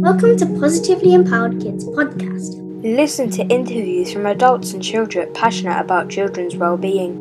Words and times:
Welcome 0.00 0.36
to 0.36 0.46
Positively 0.60 1.12
Empowered 1.12 1.60
Kids 1.60 1.84
podcast. 1.84 2.54
Listen 2.84 3.30
to 3.30 3.42
interviews 3.48 4.12
from 4.12 4.26
adults 4.26 4.72
and 4.72 4.80
children 4.80 5.32
passionate 5.34 5.80
about 5.80 6.08
children's 6.08 6.54
well-being. 6.54 7.16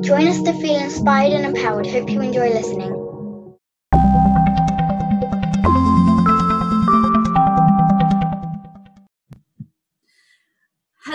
Join 0.00 0.26
us 0.26 0.40
to 0.42 0.52
feel 0.54 0.76
inspired 0.76 1.34
and 1.34 1.44
empowered. 1.44 1.86
Hope 1.86 2.08
you 2.08 2.22
enjoy 2.22 2.48
listening. 2.48 3.03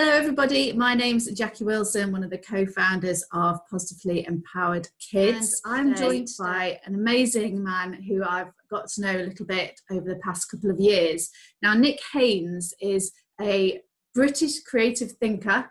Hello, 0.00 0.12
everybody. 0.12 0.72
My 0.72 0.94
name's 0.94 1.30
Jackie 1.32 1.64
Wilson, 1.64 2.10
one 2.10 2.24
of 2.24 2.30
the 2.30 2.38
co 2.38 2.64
founders 2.64 3.22
of 3.34 3.58
Positively 3.70 4.24
Empowered 4.26 4.88
Kids. 4.98 5.60
And 5.66 5.74
I'm 5.74 5.94
today- 5.94 6.00
joined 6.00 6.28
by 6.38 6.80
an 6.86 6.94
amazing 6.94 7.62
man 7.62 7.92
who 7.92 8.24
I've 8.24 8.50
got 8.70 8.88
to 8.88 9.02
know 9.02 9.14
a 9.14 9.28
little 9.28 9.44
bit 9.44 9.78
over 9.90 10.08
the 10.08 10.18
past 10.24 10.50
couple 10.50 10.70
of 10.70 10.80
years. 10.80 11.28
Now, 11.60 11.74
Nick 11.74 12.00
Haines 12.14 12.72
is 12.80 13.12
a 13.42 13.82
British 14.14 14.60
creative 14.60 15.12
thinker. 15.20 15.68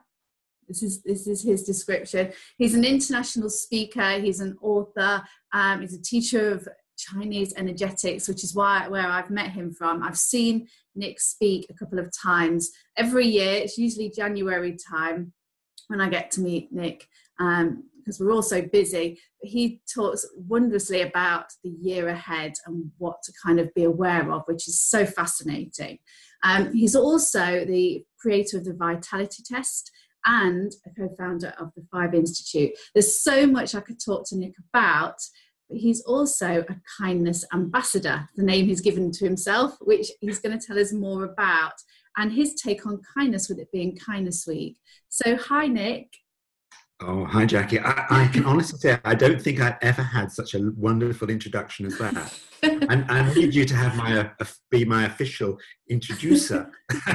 This 0.68 0.84
is, 0.84 1.02
this 1.02 1.26
is 1.26 1.42
his 1.42 1.64
description. 1.64 2.32
He's 2.60 2.76
an 2.76 2.86
international 2.86 3.50
speaker, 3.50 4.20
he's 4.20 4.42
an 4.42 4.60
author, 4.62 5.24
um, 5.54 5.82
he's 5.82 5.96
a 5.96 6.02
teacher 6.04 6.52
of 6.52 6.68
Chinese 7.00 7.54
energetics, 7.56 8.28
which 8.28 8.44
is 8.44 8.54
why 8.54 8.88
where 8.88 9.08
I've 9.08 9.30
met 9.30 9.52
him 9.52 9.74
from. 9.74 10.04
I've 10.04 10.18
seen 10.18 10.68
Nick 10.96 11.20
speak 11.20 11.68
a 11.70 11.74
couple 11.74 12.00
of 12.00 12.12
times 12.12 12.70
every 12.98 13.26
year. 13.26 13.54
It's 13.54 13.78
usually 13.78 14.12
January 14.16 14.78
time 14.92 15.34
when 15.88 16.02
I 16.02 16.10
get 16.10 16.30
to 16.32 16.42
meet 16.42 16.72
Nick 16.72 17.08
um, 17.40 17.86
because 17.98 18.20
we're 18.20 18.32
all 18.32 18.42
so 18.42 18.62
busy. 18.62 19.20
But 19.42 19.50
he 19.50 19.82
talks 19.94 20.28
wondrously 20.36 21.02
about 21.02 21.46
the 21.64 21.70
year 21.82 22.10
ahead 22.10 22.54
and 22.66 22.92
what 22.98 23.22
to 23.24 23.34
kind 23.44 23.60
of 23.60 23.74
be 23.74 23.86
aware 23.86 24.32
of, 24.32 24.44
which 24.46 24.68
is 24.68 24.80
so 24.80 25.06
fascinating. 25.06 26.00
Um, 26.44 26.74
he's 26.74 26.96
also 26.96 27.66
the 27.66 28.04
creator 28.20 28.58
of 28.58 28.66
the 28.66 28.74
Vitality 28.74 29.44
Test 29.44 29.92
and 30.26 30.72
a 30.86 30.90
co-founder 30.90 31.54
of 31.60 31.72
the 31.76 31.86
Five 31.92 32.14
Institute. 32.14 32.72
There's 32.94 33.22
so 33.22 33.48
much 33.48 33.76
I 33.76 33.82
could 33.82 34.04
talk 34.04 34.28
to 34.30 34.38
Nick 34.38 34.54
about 34.74 35.16
but 35.70 35.78
he's 35.78 36.02
also 36.02 36.66
a 36.68 36.76
kindness 36.98 37.46
ambassador, 37.54 38.28
the 38.36 38.44
name 38.44 38.66
he's 38.66 38.82
given 38.82 39.12
to 39.12 39.26
himself, 39.26 39.78
which 39.82 40.12
he's 40.20 40.40
going 40.40 40.58
to 40.58 40.66
tell 40.66 40.80
us 40.80 40.92
more 40.92 41.26
about, 41.26 41.74
and 42.18 42.32
his 42.32 42.56
take 42.56 42.86
on 42.86 43.02
kindness 43.16 43.48
with 43.48 43.60
it 43.60 43.72
being 43.72 43.96
Kindness 43.96 44.46
Week. 44.48 44.78
So, 45.10 45.36
hi, 45.38 45.68
Nick. 45.68 46.08
Oh, 47.02 47.24
hi, 47.24 47.46
Jackie. 47.46 47.80
I, 47.80 48.06
I 48.10 48.28
can 48.28 48.44
honestly 48.44 48.78
say 48.78 49.00
I 49.06 49.16
don't 49.16 49.42
think 49.42 49.62
I've 49.62 49.78
ever 49.82 50.02
had 50.02 50.34
such 50.34 50.54
a 50.54 50.72
wonderful 50.76 51.30
introduction 51.30 51.86
as 51.86 51.98
that. 51.98 52.38
and 52.62 53.10
I 53.10 53.34
need 53.34 53.56
you 53.56 53.64
to 53.64 53.76
have 53.76 53.96
my 53.96 54.20
uh, 54.20 54.46
be 54.70 54.84
my 54.84 55.06
official 55.06 55.58
introducer. 55.88 56.70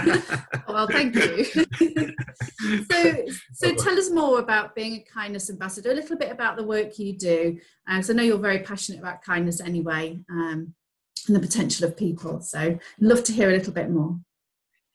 well, 0.69 0.87
thank 0.87 1.15
you. 1.15 1.45
so, 2.91 3.27
so 3.53 3.75
tell 3.75 3.99
us 3.99 4.11
more 4.11 4.39
about 4.39 4.75
being 4.75 4.95
a 4.95 5.05
kindness 5.13 5.51
ambassador. 5.51 5.91
A 5.91 5.95
little 5.95 6.17
bit 6.17 6.33
about 6.33 6.57
the 6.57 6.65
work 6.65 6.99
you 6.99 7.19
do. 7.19 7.59
Um, 7.87 8.03
so 8.03 8.15
I 8.15 8.17
know 8.17 8.23
you're 8.23 8.39
very 8.39 8.61
passionate 8.61 9.01
about 9.01 9.23
kindness 9.23 9.61
anyway, 9.61 10.19
um, 10.31 10.73
and 11.27 11.37
the 11.37 11.41
potential 11.41 11.87
of 11.87 11.95
people. 11.95 12.41
So, 12.41 12.79
love 13.01 13.23
to 13.25 13.33
hear 13.33 13.51
a 13.51 13.53
little 13.53 13.75
bit 13.75 13.91
more. 13.91 14.19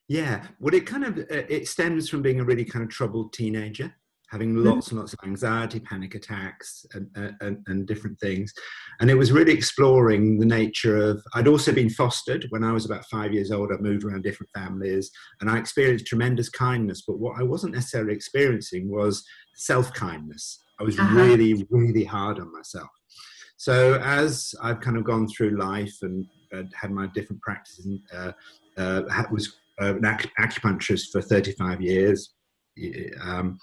Yeah, 0.07 0.47
well, 0.59 0.73
it 0.73 0.87
kind 0.87 1.03
of 1.03 1.19
uh, 1.19 1.45
it 1.47 1.67
stems 1.67 2.09
from 2.09 2.23
being 2.23 2.39
a 2.39 2.43
really 2.43 2.65
kind 2.65 2.83
of 2.83 2.89
troubled 2.89 3.33
teenager, 3.33 3.93
having 4.31 4.55
lots 4.55 4.89
and 4.89 4.99
lots 4.99 5.13
of 5.13 5.19
anxiety, 5.25 5.79
panic 5.79 6.13
attacks, 6.15 6.85
and, 6.93 7.07
and, 7.41 7.57
and 7.67 7.87
different 7.87 8.19
things. 8.19 8.53
And 8.99 9.09
it 9.09 9.15
was 9.15 9.31
really 9.31 9.53
exploring 9.53 10.39
the 10.39 10.45
nature 10.45 10.97
of. 10.97 11.23
I'd 11.33 11.47
also 11.47 11.71
been 11.71 11.89
fostered 11.89 12.45
when 12.49 12.63
I 12.63 12.71
was 12.71 12.85
about 12.85 13.05
five 13.09 13.33
years 13.33 13.51
old. 13.51 13.71
I 13.71 13.77
moved 13.81 14.03
around 14.03 14.23
different 14.23 14.51
families, 14.55 15.09
and 15.41 15.49
I 15.49 15.57
experienced 15.57 16.05
tremendous 16.05 16.49
kindness. 16.49 17.03
But 17.07 17.19
what 17.19 17.39
I 17.39 17.43
wasn't 17.43 17.73
necessarily 17.73 18.13
experiencing 18.13 18.89
was 18.89 19.23
self 19.55 19.91
kindness. 19.93 20.63
I 20.79 20.83
was 20.83 20.97
Uh-huh. 20.97 21.15
really, 21.15 21.65
really 21.69 22.03
hard 22.05 22.39
on 22.39 22.51
myself. 22.53 22.89
So 23.57 23.99
as 24.01 24.53
I've 24.61 24.79
kind 24.79 24.95
of 24.95 25.03
gone 25.03 25.27
through 25.27 25.57
life 25.57 25.93
and 26.01 26.25
uh, 26.55 26.63
had 26.73 26.91
my 26.91 27.07
different 27.13 27.41
practices, 27.41 27.85
and, 27.85 27.99
uh, 28.15 28.31
uh, 28.77 29.23
was 29.31 29.57
uh, 29.81 29.95
an 29.95 30.05
ac- 30.05 30.29
acupuncturist 30.39 31.07
for 31.11 31.21
35 31.21 31.81
years. 31.81 32.33
Um, 33.21 33.57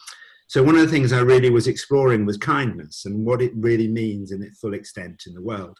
so 0.48 0.62
one 0.62 0.76
of 0.76 0.80
the 0.80 0.88
things 0.88 1.12
I 1.12 1.20
really 1.20 1.50
was 1.50 1.66
exploring 1.66 2.24
was 2.24 2.36
kindness 2.36 3.04
and 3.04 3.24
what 3.24 3.42
it 3.42 3.52
really 3.56 3.88
means 3.88 4.30
in 4.30 4.42
its 4.42 4.60
full 4.60 4.74
extent 4.74 5.24
in 5.26 5.34
the 5.34 5.42
world. 5.42 5.78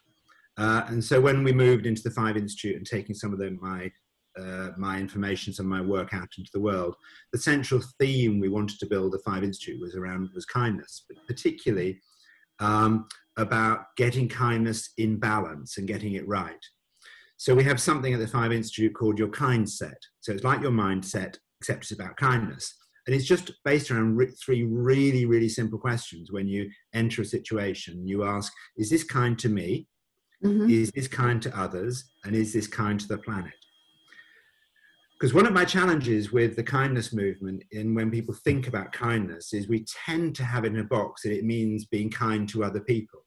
Uh, 0.59 0.83
and 0.89 1.05
so 1.05 1.21
when 1.21 1.45
we 1.45 1.53
moved 1.53 1.87
into 1.87 2.03
the 2.03 2.11
Five 2.11 2.37
Institute 2.37 2.77
and 2.77 2.87
taking 2.87 3.15
some 3.15 3.33
of 3.33 3.41
my 3.61 3.91
uh, 4.39 4.71
my 4.77 4.99
information, 4.99 5.51
some 5.51 5.65
of 5.65 5.79
my 5.79 5.81
work 5.81 6.13
out 6.13 6.29
into 6.37 6.51
the 6.53 6.61
world, 6.61 6.95
the 7.33 7.39
central 7.39 7.81
theme 7.99 8.39
we 8.39 8.51
wanted 8.51 8.79
to 8.79 8.87
build 8.87 9.13
the 9.13 9.23
Five 9.25 9.43
Institute 9.43 9.81
was 9.81 9.95
around 9.95 10.29
was 10.35 10.45
kindness, 10.45 11.05
but 11.09 11.17
particularly 11.27 12.01
um, 12.59 13.07
about 13.39 13.87
getting 13.97 14.29
kindness 14.29 14.91
in 14.99 15.19
balance 15.19 15.79
and 15.79 15.89
getting 15.89 16.15
it 16.15 16.29
right. 16.29 16.65
So 17.39 17.55
we 17.55 17.65
have 17.65 17.81
something 17.81 18.13
at 18.13 18.21
the 18.21 18.27
Five 18.27 18.53
Institute 18.53 18.95
called 18.95 19.19
your 19.19 19.29
kind 19.29 19.69
set. 19.69 19.99
So 20.21 20.33
it's 20.33 20.45
like 20.45 20.61
your 20.61 20.71
mindset, 20.71 21.37
except 21.61 21.85
it's 21.85 21.93
about 21.93 22.17
kindness. 22.17 22.75
And 23.07 23.15
it's 23.15 23.25
just 23.25 23.53
based 23.65 23.91
around 23.91 24.17
re- 24.17 24.31
three 24.31 24.65
really, 24.65 25.27
really 25.27 25.49
simple 25.49 25.79
questions. 25.79 26.33
When 26.33 26.49
you 26.49 26.71
enter 26.93 27.23
a 27.23 27.25
situation, 27.25 28.07
you 28.07 28.25
ask, 28.25 28.53
is 28.77 28.91
this 28.91 29.05
kind 29.05 29.39
to 29.39 29.49
me? 29.49 29.87
Mhm. 30.45 30.71
Is 30.71 30.91
this 30.91 31.09
kind 31.09 31.41
to 31.43 31.59
others? 31.59 32.05
And 32.25 32.35
is 32.35 32.53
this 32.53 32.67
kind 32.67 32.99
to 33.01 33.09
the 33.09 33.19
planet? 33.19 33.55
Because 35.19 35.33
one 35.33 35.47
of 35.47 35.55
my 35.55 35.65
challenges 35.65 36.31
with 36.31 36.57
the 36.57 36.63
kindness 36.63 37.15
movement, 37.15 37.63
and 37.73 37.97
when 37.97 38.11
people 38.11 38.35
think 38.35 38.69
about 38.69 38.93
kindness, 38.93 39.55
is 39.55 39.67
we 39.67 39.87
tend 40.05 40.37
to 40.37 40.45
have 40.45 40.65
it 40.67 40.73
in 40.73 40.79
a 40.79 40.85
box 40.85 41.23
that 41.23 41.33
it 41.33 41.45
means 41.45 41.87
being 41.87 42.11
kind 42.11 42.47
to 42.51 42.63
other 42.63 42.81
people. 42.81 43.25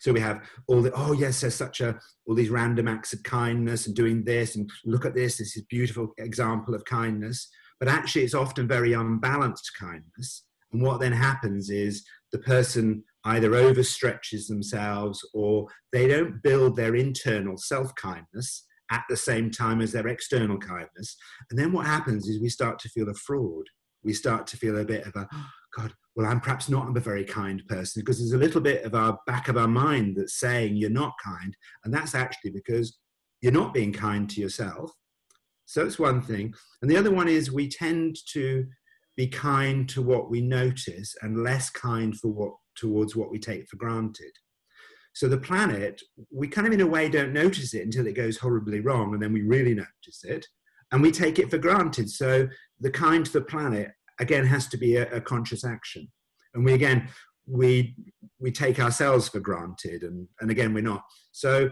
So 0.00 0.12
we 0.12 0.20
have 0.20 0.42
all 0.66 0.82
the 0.82 0.92
oh 0.94 1.12
yes, 1.12 1.40
there's 1.40 1.54
such 1.54 1.80
a 1.80 1.98
all 2.26 2.34
these 2.34 2.50
random 2.50 2.88
acts 2.88 3.12
of 3.12 3.22
kindness 3.22 3.86
and 3.86 3.94
doing 3.94 4.24
this 4.24 4.56
and 4.56 4.68
look 4.84 5.04
at 5.04 5.14
this, 5.14 5.38
this 5.38 5.56
is 5.56 5.62
beautiful 5.70 6.12
example 6.18 6.74
of 6.74 6.84
kindness. 6.84 7.48
But 7.80 7.88
actually, 7.88 8.24
it's 8.24 8.34
often 8.34 8.66
very 8.66 8.92
unbalanced 8.92 9.70
kindness. 9.78 10.44
And 10.72 10.82
what 10.82 11.00
then 11.00 11.12
happens 11.12 11.70
is 11.70 12.04
the 12.32 12.38
person 12.38 13.04
either 13.24 13.50
overstretches 13.50 14.48
themselves 14.48 15.20
or 15.34 15.66
they 15.92 16.08
don't 16.08 16.42
build 16.42 16.76
their 16.76 16.94
internal 16.94 17.56
self 17.56 17.94
kindness 17.94 18.64
at 18.90 19.04
the 19.08 19.16
same 19.16 19.50
time 19.50 19.80
as 19.80 19.92
their 19.92 20.08
external 20.08 20.58
kindness. 20.58 21.16
And 21.50 21.58
then 21.58 21.72
what 21.72 21.86
happens 21.86 22.28
is 22.28 22.40
we 22.40 22.48
start 22.48 22.78
to 22.80 22.88
feel 22.88 23.08
a 23.08 23.14
fraud. 23.14 23.64
We 24.02 24.12
start 24.12 24.46
to 24.48 24.56
feel 24.56 24.78
a 24.78 24.84
bit 24.84 25.06
of 25.06 25.14
a, 25.16 25.28
"Oh, 25.32 25.46
God, 25.76 25.92
well, 26.16 26.26
I'm 26.26 26.40
perhaps 26.40 26.68
not 26.68 26.96
a 26.96 27.00
very 27.00 27.24
kind 27.24 27.62
person 27.68 28.00
because 28.00 28.18
there's 28.18 28.32
a 28.32 28.38
little 28.38 28.60
bit 28.60 28.84
of 28.84 28.94
our 28.94 29.18
back 29.26 29.48
of 29.48 29.56
our 29.56 29.68
mind 29.68 30.16
that's 30.16 30.40
saying 30.40 30.76
you're 30.76 30.90
not 30.90 31.12
kind. 31.22 31.54
And 31.84 31.92
that's 31.92 32.14
actually 32.14 32.50
because 32.50 32.98
you're 33.40 33.52
not 33.52 33.74
being 33.74 33.92
kind 33.92 34.28
to 34.30 34.40
yourself. 34.40 34.90
So 35.68 35.84
it's 35.84 35.98
one 35.98 36.22
thing. 36.22 36.54
And 36.80 36.90
the 36.90 36.96
other 36.96 37.10
one 37.10 37.28
is 37.28 37.52
we 37.52 37.68
tend 37.68 38.16
to 38.32 38.66
be 39.18 39.26
kind 39.26 39.86
to 39.90 40.00
what 40.00 40.30
we 40.30 40.40
notice 40.40 41.14
and 41.20 41.44
less 41.44 41.68
kind 41.68 42.16
for 42.18 42.28
what 42.28 42.52
towards 42.74 43.14
what 43.14 43.30
we 43.30 43.38
take 43.38 43.68
for 43.68 43.76
granted. 43.76 44.32
So 45.12 45.28
the 45.28 45.36
planet, 45.36 46.00
we 46.30 46.48
kind 46.48 46.66
of 46.66 46.72
in 46.72 46.80
a 46.80 46.86
way 46.86 47.10
don't 47.10 47.34
notice 47.34 47.74
it 47.74 47.82
until 47.82 48.06
it 48.06 48.14
goes 48.14 48.38
horribly 48.38 48.80
wrong, 48.80 49.12
and 49.12 49.22
then 49.22 49.32
we 49.32 49.42
really 49.42 49.74
notice 49.74 50.24
it, 50.24 50.46
and 50.90 51.02
we 51.02 51.10
take 51.10 51.38
it 51.38 51.50
for 51.50 51.58
granted. 51.58 52.08
So 52.08 52.48
the 52.80 52.90
kind 52.90 53.26
to 53.26 53.32
the 53.32 53.42
planet 53.42 53.90
again 54.20 54.46
has 54.46 54.68
to 54.68 54.78
be 54.78 54.96
a, 54.96 55.10
a 55.12 55.20
conscious 55.20 55.64
action, 55.66 56.08
and 56.54 56.64
we 56.64 56.72
again 56.72 57.08
we 57.46 57.94
we 58.38 58.52
take 58.52 58.80
ourselves 58.80 59.28
for 59.28 59.40
granted, 59.40 60.02
and 60.02 60.28
and 60.40 60.50
again 60.50 60.72
we're 60.72 60.82
not. 60.82 61.02
So 61.32 61.70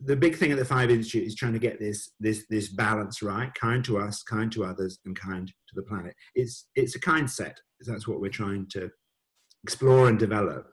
the 0.00 0.16
big 0.16 0.36
thing 0.36 0.52
at 0.52 0.58
the 0.58 0.64
Five 0.64 0.90
Institute 0.90 1.26
is 1.26 1.34
trying 1.34 1.54
to 1.54 1.58
get 1.58 1.80
this 1.80 2.10
this 2.20 2.46
this 2.48 2.68
balance 2.68 3.22
right: 3.22 3.52
kind 3.54 3.84
to 3.84 3.98
us, 3.98 4.22
kind 4.22 4.50
to 4.52 4.64
others, 4.64 4.98
and 5.04 5.18
kind 5.18 5.48
to 5.48 5.74
the 5.74 5.82
planet. 5.82 6.14
It's 6.34 6.68
it's 6.74 6.94
a 6.94 7.00
kind 7.00 7.30
set. 7.30 7.58
That's 7.86 8.08
what 8.08 8.20
we're 8.20 8.30
trying 8.30 8.66
to 8.70 8.90
explore 9.64 10.08
and 10.08 10.18
develop. 10.18 10.66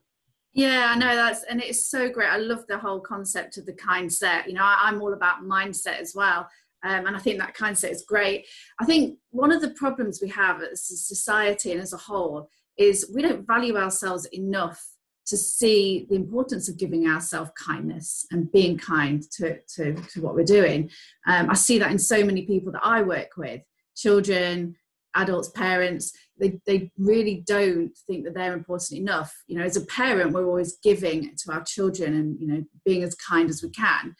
Yeah, 0.53 0.93
I 0.95 0.97
know 0.97 1.15
that's, 1.15 1.43
and 1.43 1.61
it's 1.61 1.89
so 1.89 2.09
great. 2.09 2.29
I 2.29 2.37
love 2.37 2.63
the 2.69 2.77
whole 2.77 3.01
concept 3.01 3.57
of 3.57 3.65
the 3.65 3.73
kind 3.73 4.11
set. 4.11 4.47
You 4.47 4.53
know, 4.53 4.63
I, 4.63 4.83
I'm 4.83 5.01
all 5.01 5.13
about 5.13 5.43
mindset 5.43 5.99
as 5.99 6.13
well. 6.15 6.47
Um, 6.81 7.07
and 7.07 7.15
I 7.15 7.19
think 7.19 7.39
that 7.39 7.55
kind 7.55 7.77
set 7.77 7.91
is 7.91 8.05
great. 8.07 8.45
I 8.79 8.85
think 8.85 9.17
one 9.31 9.51
of 9.51 9.61
the 9.61 9.71
problems 9.71 10.19
we 10.21 10.29
have 10.29 10.61
as 10.61 10.89
a 10.91 10.95
society 10.95 11.73
and 11.73 11.81
as 11.81 11.91
a 11.91 11.97
whole 11.97 12.47
is 12.77 13.11
we 13.13 13.21
don't 13.21 13.45
value 13.45 13.75
ourselves 13.75 14.27
enough 14.31 14.81
to 15.27 15.37
see 15.37 16.05
the 16.09 16.15
importance 16.15 16.69
of 16.69 16.77
giving 16.77 17.07
ourselves 17.07 17.51
kindness 17.57 18.25
and 18.31 18.51
being 18.51 18.77
kind 18.77 19.23
to, 19.31 19.59
to, 19.75 19.95
to 19.95 20.21
what 20.21 20.35
we're 20.35 20.43
doing. 20.43 20.89
Um, 21.25 21.49
I 21.49 21.55
see 21.55 21.79
that 21.79 21.91
in 21.91 21.99
so 21.99 22.23
many 22.23 22.43
people 22.43 22.71
that 22.73 22.85
I 22.85 23.01
work 23.01 23.31
with 23.37 23.61
children, 23.95 24.75
adults, 25.15 25.49
parents, 25.49 26.11
they, 26.39 26.59
they 26.67 26.91
really 26.97 27.43
don't 27.47 27.97
think 28.05 28.25
that 28.25 28.33
they're 28.35 28.53
important 28.53 28.99
enough. 28.99 29.33
You 29.47 29.57
know, 29.57 29.63
as 29.63 29.77
a 29.77 29.85
parent, 29.85 30.33
we're 30.33 30.45
always 30.45 30.77
giving 30.83 31.35
to 31.35 31.51
our 31.53 31.63
children 31.63 32.13
and, 32.13 32.39
you 32.39 32.47
know, 32.47 32.63
being 32.85 33.03
as 33.03 33.15
kind 33.15 33.49
as 33.49 33.63
we 33.63 33.69
can, 33.69 34.15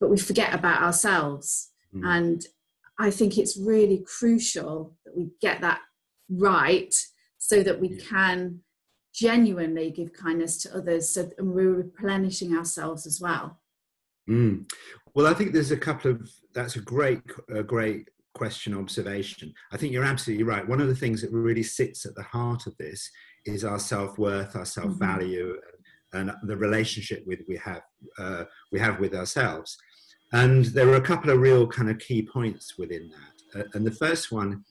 but 0.00 0.10
we 0.10 0.18
forget 0.18 0.52
about 0.54 0.82
ourselves. 0.82 1.70
Mm. 1.94 2.02
And 2.04 2.46
I 2.98 3.10
think 3.10 3.38
it's 3.38 3.58
really 3.58 4.04
crucial 4.04 4.96
that 5.06 5.16
we 5.16 5.30
get 5.40 5.60
that 5.62 5.80
right 6.28 6.94
so 7.38 7.62
that 7.62 7.80
we 7.80 7.96
can 7.96 8.60
genuinely 9.12 9.90
give 9.90 10.12
kindness 10.12 10.56
to 10.62 10.76
others 10.76 11.08
so 11.08 11.30
and 11.38 11.52
we're 11.52 11.74
replenishing 11.74 12.56
ourselves 12.56 13.06
as 13.06 13.20
well. 13.20 13.58
Mm. 14.28 14.70
well 15.14 15.26
i 15.26 15.34
think 15.34 15.52
there's 15.52 15.72
a 15.72 15.76
couple 15.76 16.10
of 16.10 16.30
that's 16.54 16.76
a 16.76 16.80
great 16.80 17.20
a 17.52 17.62
great 17.62 18.08
question 18.34 18.76
observation. 18.76 19.52
I 19.72 19.76
think 19.76 19.92
you're 19.92 20.04
absolutely 20.04 20.44
right. 20.44 20.66
One 20.66 20.80
of 20.80 20.88
the 20.88 20.94
things 20.94 21.20
that 21.20 21.32
really 21.32 21.62
sits 21.62 22.06
at 22.06 22.14
the 22.14 22.22
heart 22.22 22.66
of 22.66 22.76
this 22.78 23.10
is 23.44 23.64
our 23.64 23.78
self-worth 23.78 24.54
our 24.56 24.64
self-value 24.64 25.56
mm-hmm. 25.56 26.18
and, 26.18 26.30
and, 26.30 26.48
the 26.48 26.56
relationship 26.56 27.24
with 27.26 27.40
we 27.48 27.56
have 27.56 27.82
uh, 28.18 28.44
we 28.72 28.78
have 28.78 29.00
with 29.00 29.14
ourselves. 29.14 29.76
And 30.32 30.66
there 30.66 30.88
are 30.88 30.96
a 30.96 31.00
couple 31.00 31.30
of 31.30 31.40
real 31.40 31.66
kind 31.66 31.90
of 31.90 31.98
key 31.98 32.22
points 32.22 32.78
within 32.78 33.10
that. 33.10 33.60
Uh, 33.60 33.68
and 33.74 33.86
the 33.86 33.90
first 33.92 34.30
one 34.30 34.64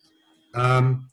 um, 0.55 1.09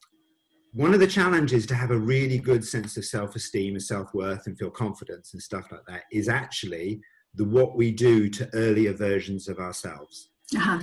one 0.77 0.93
of 0.93 1.01
the 1.01 1.07
challenges 1.07 1.65
to 1.65 1.75
have 1.75 1.91
a 1.91 1.99
really 1.99 2.37
good 2.37 2.63
sense 2.63 2.99
of 2.99 3.05
self-esteem 3.07 3.73
and 3.73 3.83
self-worth 3.83 4.47
and 4.47 4.59
feel 4.59 4.71
confidence 4.71 5.33
and 5.33 5.43
stuff 5.43 5.65
like 5.73 5.81
that 5.89 6.03
is 6.13 6.29
actually 6.29 7.01
the 7.35 7.45
what 7.45 7.77
we 7.77 7.91
do 7.91 8.29
to 8.29 8.47
earlier 8.53 8.93
versions 8.93 9.49
of 9.49 9.59
ourselves. 9.59 10.31
Uh-huh. 10.55 10.81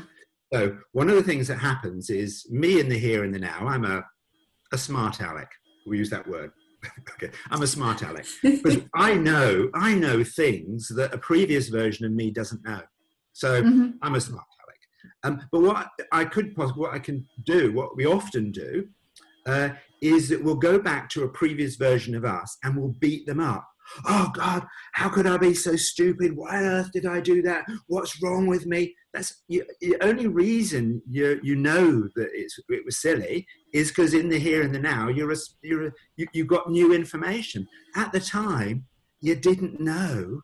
so 0.51 0.77
one 0.91 1.09
of 1.09 1.15
the 1.15 1.23
things 1.23 1.47
that 1.47 1.59
happens 1.59 2.09
is 2.09 2.45
me 2.49 2.79
in 2.79 2.89
the 2.89 2.97
here 2.97 3.23
and 3.23 3.33
the 3.33 3.39
now 3.39 3.59
i'm 3.65 3.85
a, 3.85 4.03
a 4.73 4.77
smart 4.77 5.21
aleck. 5.21 5.49
We 5.87 5.99
use 5.99 6.09
that 6.09 6.27
word. 6.27 6.51
Okay. 7.13 7.31
I'm 7.49 7.61
a 7.61 7.67
smart 7.67 8.01
aleck. 8.01 8.25
Because 8.41 8.79
i 8.95 9.13
know 9.13 9.69
i 9.75 9.93
know 9.93 10.23
things 10.23 10.87
that 10.95 11.13
a 11.13 11.17
previous 11.19 11.69
version 11.69 12.05
of 12.05 12.11
me 12.11 12.31
doesn't 12.31 12.65
know. 12.65 12.81
So 13.31 13.61
mm-hmm. 13.61 13.91
i'm 14.01 14.15
a 14.15 14.21
smart 14.21 14.47
aleck. 14.63 14.81
Um, 15.23 15.47
but 15.51 15.61
what 15.61 15.87
i 16.11 16.25
could 16.25 16.55
possibly 16.55 16.81
what 16.81 16.93
i 16.93 16.99
can 16.99 17.25
do 17.45 17.71
what 17.71 17.95
we 17.95 18.05
often 18.05 18.51
do 18.51 18.89
uh, 19.45 19.69
is 20.01 20.29
that 20.29 20.43
we'll 20.43 20.55
go 20.55 20.79
back 20.79 21.09
to 21.09 21.23
a 21.23 21.29
previous 21.29 21.75
version 21.75 22.15
of 22.15 22.25
us 22.25 22.57
and 22.63 22.75
we'll 22.75 22.95
beat 22.99 23.25
them 23.25 23.39
up. 23.39 23.67
Oh 24.05 24.31
God, 24.33 24.65
how 24.93 25.09
could 25.09 25.27
I 25.27 25.37
be 25.37 25.53
so 25.53 25.75
stupid? 25.75 26.35
Why 26.35 26.57
on 26.57 26.63
earth 26.63 26.91
did 26.91 27.05
I 27.05 27.19
do 27.19 27.41
that? 27.43 27.65
What's 27.87 28.21
wrong 28.21 28.47
with 28.47 28.65
me? 28.65 28.95
That's 29.13 29.43
you, 29.47 29.65
the 29.81 29.97
only 30.01 30.27
reason 30.27 31.01
you 31.09 31.39
you 31.43 31.55
know 31.55 32.07
that 32.15 32.29
it's, 32.33 32.57
it 32.69 32.85
was 32.85 33.01
silly 33.01 33.45
is 33.73 33.89
because 33.89 34.13
in 34.13 34.29
the 34.29 34.39
here 34.39 34.63
and 34.63 34.73
the 34.73 34.79
now 34.79 35.09
you're 35.09 35.31
a, 35.31 35.37
you're 35.61 35.87
a, 35.87 35.91
you, 36.15 36.27
you 36.33 36.45
got 36.45 36.71
new 36.71 36.93
information. 36.93 37.67
At 37.95 38.11
the 38.11 38.19
time, 38.19 38.85
you 39.21 39.35
didn't 39.35 39.79
know 39.79 40.41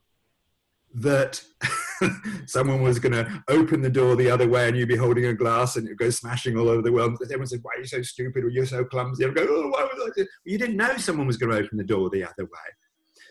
that 0.94 1.42
someone 2.46 2.82
was 2.82 3.00
going 3.00 3.14
to 3.14 3.44
open 3.48 3.82
the 3.82 3.90
door 3.90 4.16
the 4.16 4.30
other 4.30 4.48
way 4.48 4.68
and 4.68 4.78
you'd 4.78 4.88
be 4.88 4.96
holding 4.96 5.26
a 5.26 5.34
glass 5.34 5.76
and 5.76 5.88
it 5.88 5.98
goes 5.98 6.18
smashing 6.18 6.58
all 6.58 6.70
over 6.70 6.82
the 6.82 6.92
world. 6.92 7.18
Everyone 7.24 7.48
said, 7.48 7.60
Why 7.62 7.72
are 7.76 7.80
you 7.80 7.86
so 7.86 8.02
stupid? 8.02 8.44
Or 8.44 8.50
you're 8.50 8.66
so 8.66 8.84
clumsy. 8.86 9.24
And 9.24 9.36
go, 9.36 9.46
Oh, 9.50 9.70
why 9.70 9.84
was 9.84 10.14
I? 10.18 10.26
You 10.46 10.58
didn't 10.58 10.78
know 10.78 10.98
someone 10.98 11.28
was 11.28 11.38
going 11.38 11.52
to 11.52 11.64
open 11.64 11.78
the 11.78 11.84
door 11.84 12.10
the 12.10 12.24
other 12.24 12.44
way. 12.44 12.70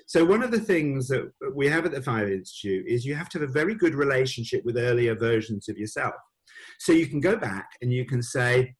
So, 0.06 0.24
one 0.24 0.42
of 0.42 0.50
the 0.50 0.60
things 0.60 1.06
that 1.08 1.30
we 1.54 1.68
have 1.68 1.84
at 1.84 1.92
the 1.92 2.02
Five 2.02 2.30
Institute 2.30 2.86
is 2.86 3.04
you 3.04 3.14
have 3.14 3.28
to 3.30 3.40
have 3.40 3.48
a 3.48 3.52
very 3.52 3.74
good 3.74 3.94
relationship 3.94 4.64
with 4.64 4.78
earlier 4.78 5.14
versions 5.14 5.68
of 5.68 5.76
yourself. 5.76 6.14
So, 6.78 6.92
you 6.92 7.06
can 7.06 7.20
go 7.20 7.36
back 7.36 7.68
and 7.82 7.92
you 7.92 8.06
can 8.06 8.22
say, 8.22 8.74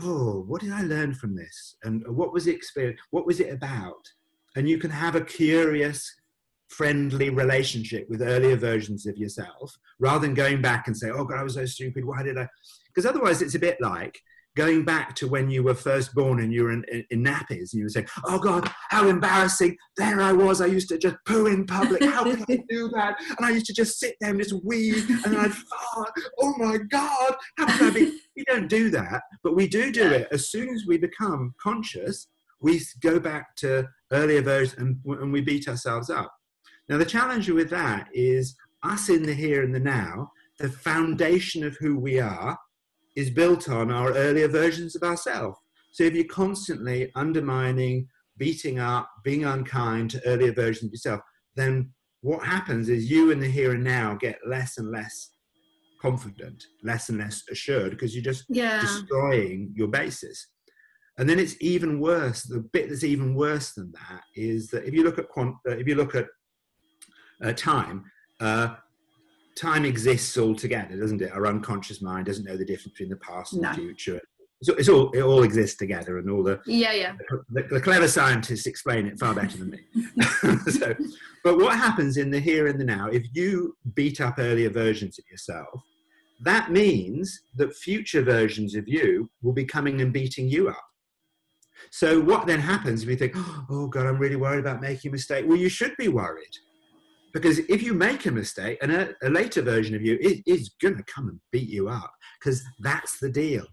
Oh, 0.00 0.44
what 0.48 0.60
did 0.60 0.72
I 0.72 0.82
learn 0.82 1.14
from 1.14 1.36
this? 1.36 1.76
And 1.84 2.04
what 2.08 2.32
was 2.32 2.46
the 2.46 2.52
experience? 2.52 3.00
What 3.10 3.26
was 3.26 3.38
it 3.38 3.52
about? 3.52 4.04
And 4.56 4.68
you 4.68 4.78
can 4.78 4.90
have 4.90 5.14
a 5.14 5.20
curious, 5.20 6.12
friendly 6.76 7.30
relationship 7.30 8.08
with 8.08 8.22
earlier 8.22 8.56
versions 8.56 9.06
of 9.06 9.16
yourself 9.16 9.76
rather 9.98 10.26
than 10.26 10.34
going 10.34 10.60
back 10.60 10.86
and 10.86 10.96
say, 10.96 11.10
oh 11.10 11.24
God, 11.24 11.38
I 11.38 11.42
was 11.42 11.54
so 11.54 11.66
stupid. 11.66 12.04
Why 12.04 12.22
did 12.22 12.38
I? 12.38 12.48
Because 12.88 13.08
otherwise, 13.08 13.42
it's 13.42 13.54
a 13.54 13.58
bit 13.58 13.80
like 13.80 14.20
going 14.56 14.84
back 14.84 15.14
to 15.16 15.28
when 15.28 15.50
you 15.50 15.62
were 15.62 15.74
first 15.74 16.14
born 16.14 16.40
and 16.40 16.52
you 16.52 16.64
were 16.64 16.72
in, 16.72 16.84
in, 16.90 17.04
in, 17.10 17.24
nappies 17.24 17.72
and 17.72 17.74
you 17.74 17.84
were 17.84 17.88
saying, 17.88 18.06
oh 18.24 18.38
God, 18.38 18.70
how 18.90 19.08
embarrassing. 19.08 19.76
There 19.96 20.20
I 20.20 20.32
was. 20.32 20.60
I 20.60 20.66
used 20.66 20.88
to 20.90 20.98
just 20.98 21.16
poo 21.26 21.46
in 21.46 21.66
public. 21.66 22.04
How 22.04 22.22
could 22.22 22.44
I 22.48 22.62
do 22.68 22.88
that? 22.90 23.16
And 23.36 23.44
I 23.44 23.50
used 23.50 23.66
to 23.66 23.74
just 23.74 23.98
sit 23.98 24.14
there 24.20 24.30
and 24.30 24.38
just 24.38 24.54
wee 24.64 25.02
and 25.24 25.36
I'd 25.36 25.52
fart. 25.52 26.12
Oh 26.40 26.54
my 26.56 26.78
God, 26.78 27.34
how 27.56 27.66
could 27.66 27.88
I 27.88 27.90
be? 27.90 28.18
We 28.36 28.44
don't 28.44 28.68
do 28.68 28.90
that, 28.90 29.22
but 29.42 29.54
we 29.56 29.66
do 29.66 29.92
do 29.92 30.10
it. 30.10 30.28
As 30.30 30.50
soon 30.50 30.68
as 30.68 30.84
we 30.86 30.98
become 30.98 31.54
conscious, 31.60 32.28
we 32.60 32.80
go 33.00 33.20
back 33.20 33.56
to 33.56 33.88
earlier 34.12 34.42
versions 34.42 34.78
and, 34.78 35.20
and 35.20 35.32
we 35.32 35.40
beat 35.40 35.68
ourselves 35.68 36.10
up. 36.10 36.32
Now, 36.88 36.98
the 36.98 37.04
challenge 37.04 37.48
with 37.48 37.70
that 37.70 38.08
is 38.12 38.54
us 38.82 39.08
in 39.08 39.22
the 39.22 39.34
here 39.34 39.62
and 39.62 39.74
the 39.74 39.80
now, 39.80 40.30
the 40.58 40.68
foundation 40.68 41.64
of 41.64 41.76
who 41.78 41.98
we 41.98 42.20
are 42.20 42.58
is 43.16 43.30
built 43.30 43.68
on 43.68 43.90
our 43.90 44.12
earlier 44.12 44.48
versions 44.48 44.94
of 44.94 45.02
ourselves. 45.02 45.58
So 45.92 46.04
if 46.04 46.14
you're 46.14 46.24
constantly 46.24 47.10
undermining, 47.14 48.08
beating 48.36 48.78
up, 48.78 49.08
being 49.22 49.44
unkind 49.44 50.10
to 50.10 50.26
earlier 50.26 50.52
versions 50.52 50.84
of 50.88 50.92
yourself, 50.92 51.20
then 51.56 51.92
what 52.20 52.44
happens 52.44 52.88
is 52.88 53.10
you 53.10 53.30
in 53.30 53.38
the 53.38 53.48
here 53.48 53.72
and 53.72 53.84
now 53.84 54.14
get 54.14 54.38
less 54.46 54.78
and 54.78 54.90
less 54.90 55.30
confident, 56.02 56.62
less 56.82 57.08
and 57.08 57.18
less 57.18 57.42
assured 57.50 57.90
because 57.90 58.14
you're 58.14 58.24
just 58.24 58.44
yeah. 58.48 58.80
destroying 58.80 59.72
your 59.74 59.88
basis. 59.88 60.48
And 61.16 61.28
then 61.28 61.38
it's 61.38 61.56
even 61.60 62.00
worse. 62.00 62.42
The 62.42 62.60
bit 62.72 62.88
that's 62.88 63.04
even 63.04 63.34
worse 63.34 63.72
than 63.72 63.92
that 63.92 64.22
is 64.34 64.68
that 64.68 64.84
if 64.84 64.94
you 64.94 65.04
look 65.04 65.18
at 65.18 65.28
quant, 65.28 65.54
uh, 65.68 65.76
if 65.76 65.86
you 65.86 65.94
look 65.94 66.14
at 66.14 66.26
uh, 67.44 67.52
time, 67.52 68.04
uh, 68.40 68.74
time 69.56 69.84
exists 69.84 70.36
altogether, 70.36 70.96
doesn't 70.96 71.22
it? 71.22 71.32
Our 71.32 71.46
unconscious 71.46 72.02
mind 72.02 72.26
doesn't 72.26 72.44
know 72.44 72.56
the 72.56 72.64
difference 72.64 72.94
between 72.94 73.10
the 73.10 73.16
past 73.16 73.52
and 73.52 73.62
no. 73.62 73.70
the 73.70 73.76
future. 73.76 74.20
So 74.62 74.74
it's 74.74 74.88
all 74.88 75.10
it 75.10 75.20
all 75.20 75.42
exists 75.42 75.76
together, 75.76 76.18
and 76.18 76.30
all 76.30 76.42
the 76.42 76.58
yeah 76.64 76.92
yeah 76.92 77.16
the, 77.50 77.62
the 77.64 77.80
clever 77.80 78.08
scientists 78.08 78.66
explain 78.66 79.06
it 79.06 79.18
far 79.18 79.34
better 79.34 79.58
than 79.58 79.70
me. 79.70 79.80
so, 80.70 80.94
but 81.42 81.58
what 81.58 81.76
happens 81.76 82.16
in 82.16 82.30
the 82.30 82.40
here 82.40 82.68
and 82.68 82.80
the 82.80 82.84
now? 82.84 83.08
If 83.08 83.24
you 83.34 83.76
beat 83.94 84.22
up 84.22 84.36
earlier 84.38 84.70
versions 84.70 85.18
of 85.18 85.24
yourself, 85.30 85.82
that 86.40 86.70
means 86.70 87.42
that 87.56 87.74
future 87.76 88.22
versions 88.22 88.74
of 88.74 88.88
you 88.88 89.28
will 89.42 89.52
be 89.52 89.64
coming 89.64 90.00
and 90.00 90.12
beating 90.12 90.48
you 90.48 90.70
up. 90.70 90.84
So 91.90 92.20
what 92.20 92.46
then 92.46 92.60
happens? 92.60 93.04
We 93.04 93.16
think, 93.16 93.34
oh 93.70 93.88
God, 93.88 94.06
I'm 94.06 94.18
really 94.18 94.36
worried 94.36 94.60
about 94.60 94.80
making 94.80 95.10
a 95.10 95.12
mistake. 95.12 95.44
Well, 95.46 95.58
you 95.58 95.68
should 95.68 95.94
be 95.98 96.08
worried 96.08 96.56
because 97.34 97.58
if 97.58 97.82
you 97.82 97.92
make 97.92 98.24
a 98.24 98.30
mistake, 98.30 98.78
and 98.80 98.90
a, 98.90 99.10
a 99.22 99.28
later 99.28 99.60
version 99.60 99.94
of 99.94 100.02
you 100.02 100.16
is, 100.20 100.40
is 100.46 100.70
going 100.80 100.96
to 100.96 101.02
come 101.02 101.28
and 101.28 101.40
beat 101.52 101.68
you 101.68 101.88
up, 101.88 102.12
because 102.38 102.62
that's 102.78 103.18
the 103.18 103.28
deal. 103.28 103.66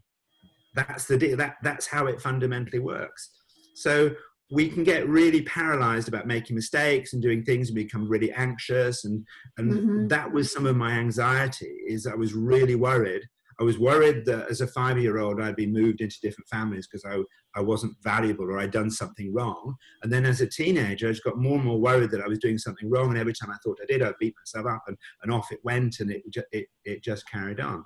That's 0.75 1.05
the 1.05 1.17
deal. 1.17 1.37
That, 1.37 1.55
that's 1.61 1.87
how 1.87 2.07
it 2.07 2.21
fundamentally 2.21 2.79
works. 2.79 3.29
So 3.75 4.11
we 4.51 4.67
can 4.67 4.83
get 4.83 5.07
really 5.07 5.43
paralyzed 5.43 6.07
about 6.09 6.27
making 6.27 6.55
mistakes 6.55 7.13
and 7.13 7.21
doing 7.21 7.43
things 7.43 7.69
and 7.69 7.75
become 7.75 8.09
really 8.09 8.31
anxious. 8.33 9.05
And, 9.05 9.25
and 9.57 9.71
mm-hmm. 9.71 10.07
that 10.07 10.31
was 10.31 10.51
some 10.51 10.65
of 10.65 10.75
my 10.75 10.91
anxiety 10.91 11.73
is 11.87 12.05
I 12.05 12.15
was 12.15 12.33
really 12.33 12.75
worried 12.75 13.23
I 13.59 13.63
was 13.63 13.77
worried 13.77 14.25
that 14.25 14.49
as 14.49 14.61
a 14.61 14.67
five 14.67 14.97
year 14.97 15.19
old, 15.19 15.41
I'd 15.41 15.55
be 15.55 15.67
moved 15.67 16.01
into 16.01 16.19
different 16.21 16.47
families 16.47 16.87
because 16.87 17.05
I, 17.05 17.21
I 17.59 17.61
wasn't 17.61 17.95
valuable 18.01 18.45
or 18.45 18.59
I'd 18.59 18.71
done 18.71 18.89
something 18.89 19.33
wrong. 19.33 19.75
And 20.03 20.11
then 20.11 20.25
as 20.25 20.41
a 20.41 20.47
teenager, 20.47 21.07
I 21.07 21.11
just 21.11 21.23
got 21.23 21.37
more 21.37 21.55
and 21.55 21.65
more 21.65 21.79
worried 21.79 22.11
that 22.11 22.21
I 22.21 22.27
was 22.27 22.39
doing 22.39 22.57
something 22.57 22.89
wrong. 22.89 23.09
And 23.09 23.17
every 23.17 23.33
time 23.33 23.51
I 23.51 23.57
thought 23.63 23.79
I 23.81 23.85
did, 23.85 24.01
I'd 24.01 24.17
beat 24.19 24.35
myself 24.39 24.73
up 24.73 24.83
and, 24.87 24.97
and 25.23 25.31
off 25.31 25.51
it 25.51 25.59
went 25.63 25.99
and 25.99 26.11
it, 26.11 26.23
it, 26.51 26.67
it 26.85 27.03
just 27.03 27.29
carried 27.29 27.59
on. 27.59 27.85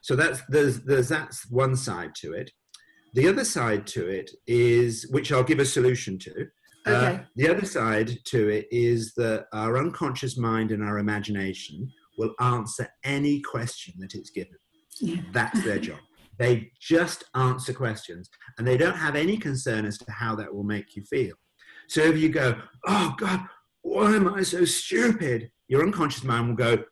So 0.00 0.14
that's, 0.14 0.42
there's, 0.48 0.80
there's, 0.84 1.08
that's 1.08 1.50
one 1.50 1.76
side 1.76 2.14
to 2.16 2.32
it. 2.32 2.50
The 3.14 3.28
other 3.28 3.44
side 3.44 3.86
to 3.88 4.06
it 4.06 4.30
is, 4.46 5.08
which 5.10 5.32
I'll 5.32 5.42
give 5.42 5.58
a 5.58 5.64
solution 5.64 6.18
to. 6.20 6.46
Uh, 6.86 6.90
okay. 6.90 7.14
Uh, 7.14 7.18
the 7.36 7.48
other 7.48 7.66
side 7.66 8.18
to 8.26 8.48
it 8.48 8.68
is 8.70 9.14
that 9.14 9.46
our 9.52 9.78
unconscious 9.78 10.38
mind 10.38 10.70
and 10.70 10.82
our 10.82 10.98
imagination 10.98 11.90
will 12.18 12.34
answer 12.40 12.88
any 13.04 13.40
question 13.40 13.94
that 14.00 14.14
it's 14.14 14.30
given. 14.30 14.56
Yeah. 15.00 15.22
That's 15.32 15.62
their 15.64 15.78
job. 15.78 15.98
They 16.38 16.70
just 16.80 17.24
answer 17.34 17.72
questions 17.72 18.28
and 18.58 18.66
they 18.66 18.76
don't 18.76 18.96
have 18.96 19.16
any 19.16 19.36
concern 19.36 19.86
as 19.86 19.98
to 19.98 20.10
how 20.10 20.34
that 20.36 20.54
will 20.54 20.64
make 20.64 20.94
you 20.94 21.02
feel. 21.04 21.34
So 21.88 22.02
if 22.02 22.18
you 22.18 22.28
go, 22.28 22.60
oh 22.86 23.14
God, 23.18 23.40
why 23.82 24.14
am 24.14 24.32
I 24.32 24.42
so 24.42 24.64
stupid? 24.64 25.50
Your 25.68 25.82
unconscious 25.82 26.24
mind 26.24 26.48
will 26.48 26.56
go, 26.56 26.84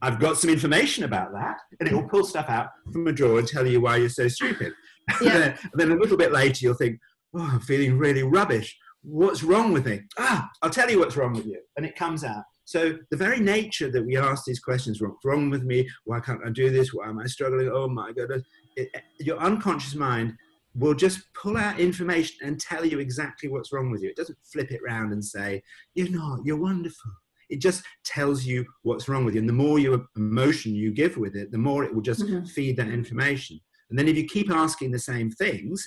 I've 0.00 0.20
got 0.20 0.38
some 0.38 0.50
information 0.50 1.04
about 1.04 1.32
that. 1.32 1.58
And 1.80 1.88
it 1.88 1.94
will 1.94 2.08
pull 2.08 2.24
stuff 2.24 2.48
out 2.48 2.68
from 2.92 3.06
a 3.06 3.12
drawer 3.12 3.38
and 3.38 3.48
tell 3.48 3.66
you 3.66 3.80
why 3.80 3.96
you're 3.96 4.08
so 4.08 4.28
stupid. 4.28 4.72
Yeah. 5.22 5.56
and 5.62 5.72
then 5.72 5.90
a 5.90 5.94
little 5.96 6.18
bit 6.18 6.32
later, 6.32 6.58
you'll 6.60 6.74
think, 6.74 7.00
oh, 7.34 7.40
I'm 7.54 7.60
feeling 7.60 7.96
really 7.96 8.24
rubbish. 8.24 8.76
What's 9.00 9.42
wrong 9.42 9.72
with 9.72 9.86
me? 9.86 10.02
Ah, 10.18 10.50
I'll 10.60 10.68
tell 10.68 10.90
you 10.90 10.98
what's 10.98 11.16
wrong 11.16 11.32
with 11.32 11.46
you. 11.46 11.58
And 11.78 11.86
it 11.86 11.96
comes 11.96 12.24
out. 12.24 12.44
So 12.68 12.98
the 13.10 13.16
very 13.16 13.40
nature 13.40 13.90
that 13.90 14.04
we 14.04 14.18
ask 14.18 14.44
these 14.44 14.60
questions, 14.60 15.00
what's 15.00 15.24
wrong 15.24 15.48
with 15.48 15.62
me? 15.64 15.88
Why 16.04 16.20
can't 16.20 16.42
I 16.44 16.50
do 16.50 16.68
this? 16.68 16.92
Why 16.92 17.08
am 17.08 17.18
I 17.18 17.24
struggling? 17.24 17.70
Oh 17.72 17.88
my 17.88 18.12
goodness. 18.12 18.42
It, 18.76 18.90
your 19.20 19.38
unconscious 19.38 19.94
mind 19.94 20.34
will 20.74 20.92
just 20.92 21.32
pull 21.32 21.56
out 21.56 21.80
information 21.80 22.36
and 22.46 22.60
tell 22.60 22.84
you 22.84 22.98
exactly 22.98 23.48
what's 23.48 23.72
wrong 23.72 23.90
with 23.90 24.02
you. 24.02 24.10
It 24.10 24.16
doesn't 24.16 24.36
flip 24.52 24.70
it 24.70 24.82
around 24.86 25.14
and 25.14 25.24
say, 25.24 25.62
you're 25.94 26.10
not, 26.10 26.40
you're 26.44 26.60
wonderful. 26.60 27.10
it 27.48 27.62
just 27.62 27.82
tells 28.04 28.44
you 28.44 28.66
what's 28.82 29.08
wrong 29.08 29.24
with 29.24 29.34
you 29.34 29.40
and 29.40 29.48
the 29.48 29.54
more 29.64 29.78
your 29.78 30.04
emotion 30.18 30.74
you 30.74 30.90
give 30.92 31.16
with 31.16 31.34
it 31.34 31.50
the 31.50 31.56
more 31.68 31.82
it 31.84 31.94
will 31.94 32.02
just 32.02 32.20
Mhm. 32.22 32.46
feed 32.56 32.76
that 32.76 32.90
information 33.00 33.58
and 33.88 33.98
then 33.98 34.08
if 34.08 34.16
you 34.18 34.26
keep 34.36 34.50
asking 34.50 34.90
the 34.90 34.98
same 35.12 35.30
things 35.30 35.78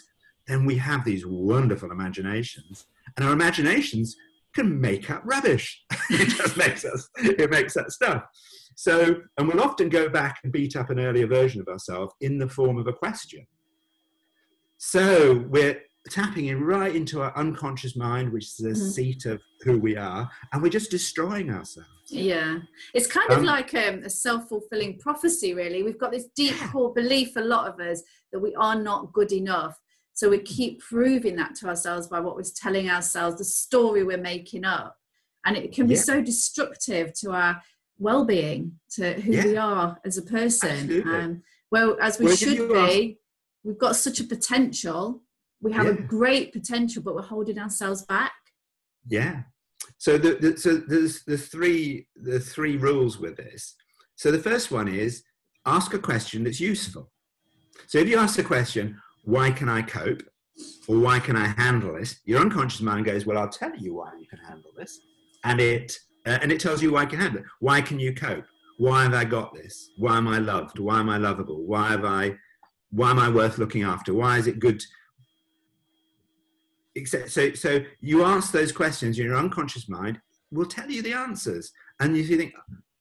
then 0.48 0.66
we 0.70 0.76
have 0.78 1.06
these 1.06 1.24
wonderful 1.28 1.92
imaginations 1.92 2.88
and 3.16 3.22
our 3.26 3.34
imaginations 3.40 4.08
can 4.54 4.80
make 4.80 5.10
up 5.10 5.22
rubbish 5.26 5.84
it 6.10 6.28
just 6.30 6.58
makes 6.58 6.84
us 6.86 7.10
it 7.18 7.50
makes 7.50 7.74
that 7.74 7.92
stuff 7.92 8.24
so 8.76 9.16
and 9.38 9.48
we'll 9.48 9.62
often 9.62 9.90
go 9.90 10.10
back 10.10 10.40
and 10.44 10.52
beat 10.52 10.76
up 10.76 10.90
an 10.90 11.00
earlier 11.00 11.28
version 11.28 11.62
of 11.62 11.68
ourselves 11.68 12.14
in 12.22 12.38
the 12.38 12.48
form 12.50 12.78
of 12.78 12.88
a 12.88 12.94
question 12.94 13.46
so 14.78 15.46
we're 15.50 15.80
tapping 16.10 16.48
in 16.48 16.64
right 16.64 16.96
into 16.96 17.22
our 17.22 17.36
unconscious 17.38 17.96
mind 17.96 18.32
which 18.32 18.46
is 18.46 18.56
the 18.58 18.70
Mhm. 18.70 18.92
seat 18.92 19.26
of 19.28 19.40
who 19.64 19.78
we 19.78 19.96
are 19.96 20.30
and 20.52 20.62
we're 20.62 20.70
just 20.70 20.90
destroying 20.92 21.52
ourselves 21.52 21.88
Yeah, 22.10 22.60
it's 22.94 23.08
kind 23.08 23.30
of 23.32 23.38
Um, 23.40 23.46
like 23.46 23.74
um, 23.76 24.04
a 24.04 24.10
self 24.10 24.50
fulfilling 24.50 24.98
prophecy, 25.00 25.54
really. 25.54 25.82
We've 25.82 25.98
got 26.00 26.12
this 26.12 26.28
deep 26.36 26.56
core 26.72 26.94
belief, 26.94 27.38
a 27.38 27.40
lot 27.42 27.70
of 27.72 27.80
us, 27.80 28.04
that 28.34 28.40
we 28.42 28.54
are 28.56 28.76
not 28.76 29.14
good 29.14 29.32
enough. 29.32 29.80
So 30.14 30.30
we 30.30 30.40
keep 30.40 30.82
proving 30.82 31.36
that 31.38 31.56
to 31.56 31.68
ourselves 31.68 32.08
by 32.08 32.20
what 32.20 32.36
we're 32.36 32.44
telling 32.56 32.90
ourselves, 32.90 33.38
the 33.38 33.46
story 33.46 34.04
we're 34.04 34.18
making 34.18 34.66
up. 34.66 34.98
And 35.46 35.58
it 35.58 35.72
can 35.72 35.88
be 35.88 35.96
Yeah. 35.96 36.02
so 36.02 36.22
destructive 36.22 37.14
to 37.22 37.32
our 37.32 37.62
well 37.98 38.26
being, 38.26 38.80
to 38.92 39.14
who 39.14 39.32
we 39.32 39.58
are 39.58 40.00
as 40.06 40.18
a 40.18 40.22
person. 40.24 41.08
Um, 41.08 41.44
well, 41.72 41.98
as 42.02 42.20
we 42.20 42.26
Whereas 42.26 42.42
if 42.42 42.50
should 42.50 42.74
be, 42.74 43.20
we've 43.64 43.78
got 43.78 43.96
such 43.96 44.20
a 44.20 44.24
potential. 44.24 45.24
We 45.62 45.72
have 45.74 45.88
a 45.88 45.94
great 45.94 46.52
potential, 46.52 47.04
but 47.04 47.16
we're 47.16 47.22
holding 47.22 47.60
ourselves 47.60 48.04
back. 48.04 48.34
Yeah. 49.08 49.44
So 49.98 50.18
the, 50.18 50.36
the 50.36 50.58
so 50.58 50.78
there's 50.78 51.24
the 51.24 51.38
three 51.38 52.08
the 52.16 52.40
three 52.40 52.78
rules 52.78 53.20
with 53.20 53.38
this. 53.38 53.76
So 54.16 54.32
the 54.32 54.40
first 54.40 54.72
one 54.72 54.88
is 54.88 55.24
ask 55.66 55.94
a 55.94 56.00
question 56.00 56.44
that's 56.44 56.60
useful. 56.60 57.12
So 57.88 58.00
if 58.00 58.10
you 58.10 58.18
ask 58.18 58.40
a 58.40 58.44
question, 58.44 59.00
why 59.24 59.52
can 59.52 59.70
I 59.70 59.82
cope? 59.82 60.24
Or 60.88 61.00
why 61.00 61.20
can 61.20 61.36
I 61.36 61.48
handle 61.48 61.94
this? 61.94 62.20
Your 62.26 62.40
unconscious 62.42 62.82
mind 62.82 63.06
goes, 63.06 63.26
well, 63.26 63.38
I'll 63.38 63.50
tell 63.50 63.76
you 63.76 63.96
why 63.96 64.12
you 64.20 64.28
can 64.28 64.40
handle 64.40 64.72
this. 64.78 65.00
And 65.44 65.60
it 65.60 65.98
uh, 66.28 66.38
and 66.42 66.52
it 66.52 66.60
tells 66.60 66.84
you 66.84 66.92
why 66.92 67.04
you 67.04 67.08
can 67.08 67.20
handle 67.20 67.42
it. 67.42 67.48
Why 67.60 67.82
can 67.82 68.00
you 68.00 68.14
cope? 68.14 68.46
Why 68.78 69.04
have 69.04 69.14
I 69.14 69.24
got 69.24 69.54
this? 69.56 69.90
Why 69.98 70.18
am 70.18 70.28
I 70.28 70.38
loved? 70.38 70.78
Why 70.78 71.00
am 71.00 71.10
I 71.10 71.18
lovable? 71.18 71.66
Why 71.66 71.90
have 71.90 72.06
I 72.06 72.36
why 72.92 73.10
am 73.10 73.20
I 73.20 73.30
worth 73.30 73.58
looking 73.58 73.84
after? 73.84 74.14
Why 74.14 74.38
is 74.38 74.46
it 74.46 74.60
good 74.60 74.84
except 76.96 77.32
so 77.32 77.54
so 77.54 77.80
you 78.02 78.24
ask 78.24 78.52
those 78.52 78.72
questions 78.72 79.18
your 79.18 79.36
unconscious 79.36 79.88
mind 79.88 80.20
will 80.52 80.66
tell 80.66 80.90
you 80.90 81.02
the 81.02 81.14
answers 81.14 81.72
and 82.00 82.18
you 82.18 82.24
think 82.38 82.54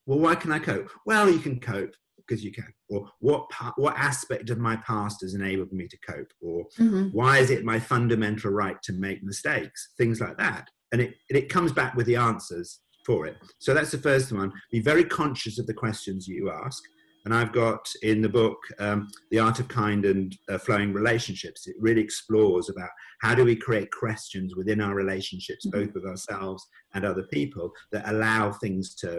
well 0.07 0.19
why 0.19 0.35
can 0.35 0.53
i 0.53 0.59
cope 0.59 0.91
well 1.07 1.29
you 1.29 1.39
can 1.39 1.59
cope 1.59 1.95
because 2.31 2.45
you 2.45 2.53
can 2.53 2.73
or 2.89 3.09
what 3.19 3.47
what 3.77 3.97
aspect 3.97 4.51
of 4.51 4.59
my 4.59 4.77
past 4.77 5.21
has 5.23 5.35
enabled 5.35 5.73
me 5.73 5.89
to 5.89 5.99
cope 5.99 6.33
or 6.41 6.65
Mhm. 6.79 7.13
why 7.13 7.39
is 7.39 7.51
it 7.51 7.65
my 7.65 7.79
fundamental 7.81 8.51
right 8.53 8.81
to 8.85 8.93
make 8.93 9.23
mistakes? 9.23 9.93
Things 9.99 10.21
like 10.21 10.37
that. 10.39 10.69
And 10.93 11.01
it 11.03 11.15
and 11.29 11.37
it 11.39 11.49
comes 11.49 11.73
back 11.73 11.95
with 11.97 12.07
the 12.07 12.17
answers 12.17 12.81
for 13.05 13.27
it. 13.27 13.37
So 13.59 13.75
that's 13.75 13.91
the 13.91 13.99
first 13.99 14.33
one. 14.33 14.53
Be 14.71 14.81
very 14.81 15.05
conscious 15.05 15.59
of 15.59 15.67
the 15.67 15.75
questions 15.75 16.29
you 16.29 16.51
ask. 16.51 16.83
And 17.27 17.35
i've 17.35 17.53
got 17.53 17.85
in 18.03 18.23
the 18.23 18.31
book 18.41 18.57
um, 18.79 19.09
the 19.31 19.41
art 19.41 19.59
of 19.61 19.69
kind 19.69 20.03
and 20.07 20.29
uh, 20.49 20.57
flowing 20.59 20.91
relationships. 20.95 21.67
It 21.67 21.77
really 21.79 22.01
explores 22.01 22.71
about 22.71 22.89
how 23.21 23.35
do 23.35 23.45
we 23.45 23.57
create 23.57 23.91
questions 24.05 24.57
within 24.57 24.81
our 24.81 24.95
relationships 24.95 25.67
Mhm. 25.67 25.73
both 25.73 25.91
with 25.95 26.07
ourselves 26.07 26.63
and 26.95 27.05
other 27.05 27.25
people 27.39 27.67
that 27.93 28.09
allow 28.13 28.53
things 28.53 28.95
to 29.03 29.11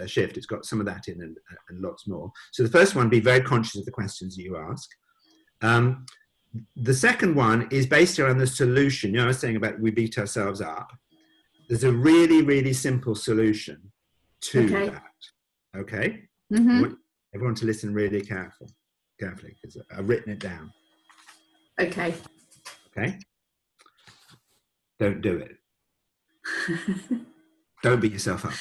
uh, 0.00 0.06
shift. 0.06 0.36
It's 0.36 0.46
got 0.46 0.64
some 0.64 0.80
of 0.80 0.86
that 0.86 1.08
in 1.08 1.20
and, 1.20 1.36
and 1.68 1.80
lots 1.80 2.06
more. 2.06 2.30
So 2.52 2.62
the 2.62 2.68
first 2.70 2.94
one 2.94 3.08
be 3.08 3.20
very 3.20 3.40
conscious 3.40 3.76
of 3.76 3.84
the 3.84 3.90
questions 3.90 4.36
you 4.36 4.56
ask. 4.56 4.88
Um, 5.62 6.06
the 6.76 6.94
second 6.94 7.34
one 7.34 7.68
is 7.70 7.86
based 7.86 8.18
around 8.18 8.38
the 8.38 8.46
solution. 8.46 9.10
You 9.10 9.18
know 9.18 9.24
i 9.24 9.28
was 9.28 9.38
saying 9.38 9.56
about 9.56 9.80
we 9.80 9.90
beat 9.90 10.18
ourselves 10.18 10.60
up. 10.60 10.90
There's 11.68 11.84
a 11.84 11.92
really 11.92 12.42
really 12.42 12.72
simple 12.72 13.14
solution 13.14 13.90
to 14.42 14.64
Okay. 14.64 14.88
that. 14.90 15.12
Okay? 15.76 16.22
Mhm. 16.52 16.80
want 16.82 16.98
everyone 17.34 17.54
to 17.56 17.66
listen 17.66 17.92
really 17.92 18.20
careful 18.20 18.70
carefully 19.18 19.56
because 19.60 19.80
i've 19.96 20.08
written 20.08 20.32
it 20.32 20.38
down. 20.38 20.72
Okay. 21.80 22.14
okay? 22.96 23.18
Don't 25.00 25.20
do 25.20 25.38
it. 25.38 25.56
Don't 27.82 28.00
beat 28.00 28.12
yourself 28.12 28.44
up 28.44 28.52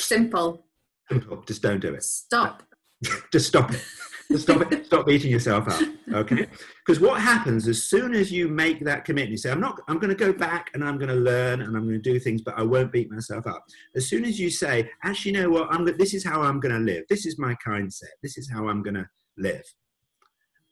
Simple. 0.00 0.64
Simple. 1.10 1.42
just 1.46 1.62
don't 1.62 1.80
do 1.80 1.94
it. 1.94 2.02
Stop. 2.02 2.62
just 3.32 3.48
stop 3.48 3.72
it. 3.72 3.84
Just 4.30 4.44
stop 4.44 4.72
it. 4.72 4.86
Stop 4.86 5.06
beating 5.06 5.30
yourself 5.30 5.68
up 5.68 5.80
okay? 6.14 6.46
Because 6.86 7.00
what 7.00 7.20
happens 7.20 7.68
as 7.68 7.84
soon 7.84 8.14
as 8.14 8.32
you 8.32 8.48
make 8.48 8.84
that 8.84 9.04
commitment 9.04 9.30
you 9.30 9.36
say 9.36 9.50
i'm 9.50 9.60
not 9.60 9.80
i'm 9.86 9.98
going 9.98 10.10
to 10.16 10.24
go 10.24 10.32
back 10.32 10.70
and 10.74 10.82
i'm 10.82 10.98
going 10.98 11.08
to 11.08 11.14
learn 11.14 11.60
and 11.60 11.76
i'm 11.76 11.86
going 11.86 12.02
to 12.02 12.12
do 12.12 12.18
things 12.18 12.42
but 12.42 12.58
i 12.58 12.62
won't 12.62 12.90
beat 12.90 13.10
myself 13.10 13.46
up. 13.46 13.62
As 13.94 14.08
soon 14.08 14.24
as 14.24 14.40
you 14.40 14.50
say 14.50 14.90
actually 15.04 15.32
you 15.32 15.42
know 15.42 15.50
what? 15.50 15.72
I'm 15.72 15.84
this 15.84 16.14
is 16.14 16.24
how 16.24 16.42
i'm 16.42 16.58
going 16.58 16.74
to 16.74 16.80
live. 16.80 17.04
This 17.08 17.26
is 17.26 17.38
my 17.38 17.54
kind 17.64 17.92
set 17.92 18.10
this 18.22 18.36
is 18.38 18.50
how 18.50 18.68
i'm 18.68 18.82
going 18.82 18.94
to 18.94 19.06
live 19.36 19.62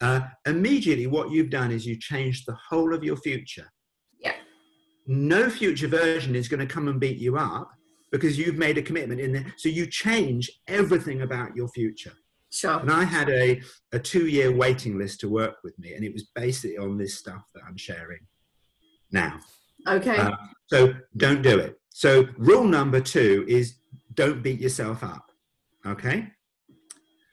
uh, 0.00 0.20
immediately 0.47 1.06
what 1.06 1.30
you've 1.30 1.50
done 1.50 1.70
is 1.70 1.87
you 1.87 1.99
changed 1.99 2.44
the 2.47 2.56
whole 2.68 2.94
of 2.94 3.02
your 3.02 3.16
future. 3.16 3.68
Yeah. 4.18 4.35
no 5.06 5.50
future 5.50 5.88
version 5.88 6.35
is 6.35 6.49
going 6.49 6.61
to 6.61 6.73
come 6.73 6.88
and 6.88 7.00
beat 7.00 7.18
you 7.18 7.37
up 7.37 7.70
because 8.11 8.38
you've 8.38 8.57
made 8.57 8.79
a 8.79 8.83
commitment 8.83 9.21
in 9.21 9.33
there 9.33 9.47
so 9.57 9.69
you 9.69 9.87
change 9.87 10.50
everything 10.67 11.23
about 11.23 11.55
your 11.57 11.69
future 11.69 12.12
Sure. 12.50 12.79
and 12.81 12.91
I 12.91 13.05
had 13.05 13.29
a, 13.29 13.61
a 13.93 13.99
two 13.99 14.27
year 14.27 14.50
waiting 14.50 14.97
list 14.99 15.21
to 15.21 15.29
work 15.29 15.57
with 15.62 15.79
me, 15.79 15.93
and 15.93 16.03
it 16.03 16.12
was 16.15 16.25
basically 16.35 16.79
on 16.79 16.97
this 16.97 17.19
stuff 17.19 17.43
that 17.55 17.62
I'm 17.69 17.77
sharing 17.77 18.21
now. 19.12 19.38
Okay. 19.87 20.17
Uh, 20.17 20.31
so 20.67 20.95
don't 21.19 21.43
do 21.43 21.59
it. 21.59 21.79
So, 21.91 22.27
rule 22.38 22.65
number 22.65 23.00
two 23.00 23.45
is 23.49 23.75
don't 24.15 24.43
beat 24.43 24.61
yourself 24.61 25.05
up. 25.05 25.31
Okay? 25.87 26.29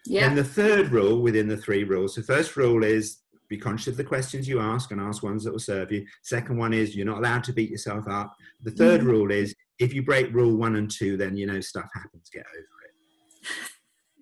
yeah. 0.05 0.27
And 0.27 0.37
the 0.37 0.43
third 0.43 0.91
rule 0.91 1.21
within 1.21 1.47
the 1.47 1.57
three 1.57 1.83
rules 1.85 2.13
the 2.15 2.21
first 2.23 2.55
rule 2.57 2.83
is 2.83 3.19
be 3.47 3.57
conscious 3.57 3.87
of 3.87 3.97
the 3.97 4.03
questions 4.03 4.47
you 4.47 4.59
ask 4.59 4.91
and 4.91 4.99
ask 4.99 5.23
ones 5.23 5.43
that 5.43 5.51
will 5.51 5.59
serve 5.59 5.91
you. 5.91 6.05
Second 6.23 6.57
one 6.57 6.73
is 6.73 6.95
you're 6.95 7.05
not 7.05 7.19
allowed 7.19 7.43
to 7.45 7.53
beat 7.53 7.69
yourself 7.69 8.05
up. 8.07 8.35
The 8.63 8.71
3rd 8.71 9.01
Mhm. 9.01 9.05
rule 9.05 9.31
is 9.31 9.53
if 9.79 9.93
you 9.93 10.03
break 10.03 10.33
rule 10.33 10.55
one 10.55 10.75
and 10.75 10.89
two, 10.89 11.17
then 11.17 11.35
you 11.37 11.45
know 11.45 11.59
stuff 11.61 11.89
happens. 11.93 12.29
Get 12.31 12.45
over 12.45 12.59
it. 12.59 13.49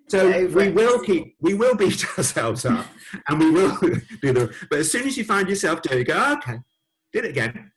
So 0.10 0.32
over 0.32 0.60
we 0.60 0.68
it. 0.68 0.76
will 0.76 1.00
keep, 1.02 1.36
we 1.40 1.56
will 1.56 1.76
beat 1.76 2.06
ourselves 2.18 2.66
up, 2.66 2.86
and 3.28 3.40
we 3.40 3.50
will 3.50 3.76
do 4.22 4.34
the. 4.34 4.54
But 4.70 4.80
as 4.80 4.92
soon 4.92 5.08
as 5.08 5.18
you 5.18 5.24
find 5.24 5.50
yourself 5.50 5.82
doing, 5.82 6.02
it, 6.02 6.04
go 6.08 6.34
okay, 6.34 6.58
did 7.14 7.26
it 7.26 7.30
again, 7.32 7.72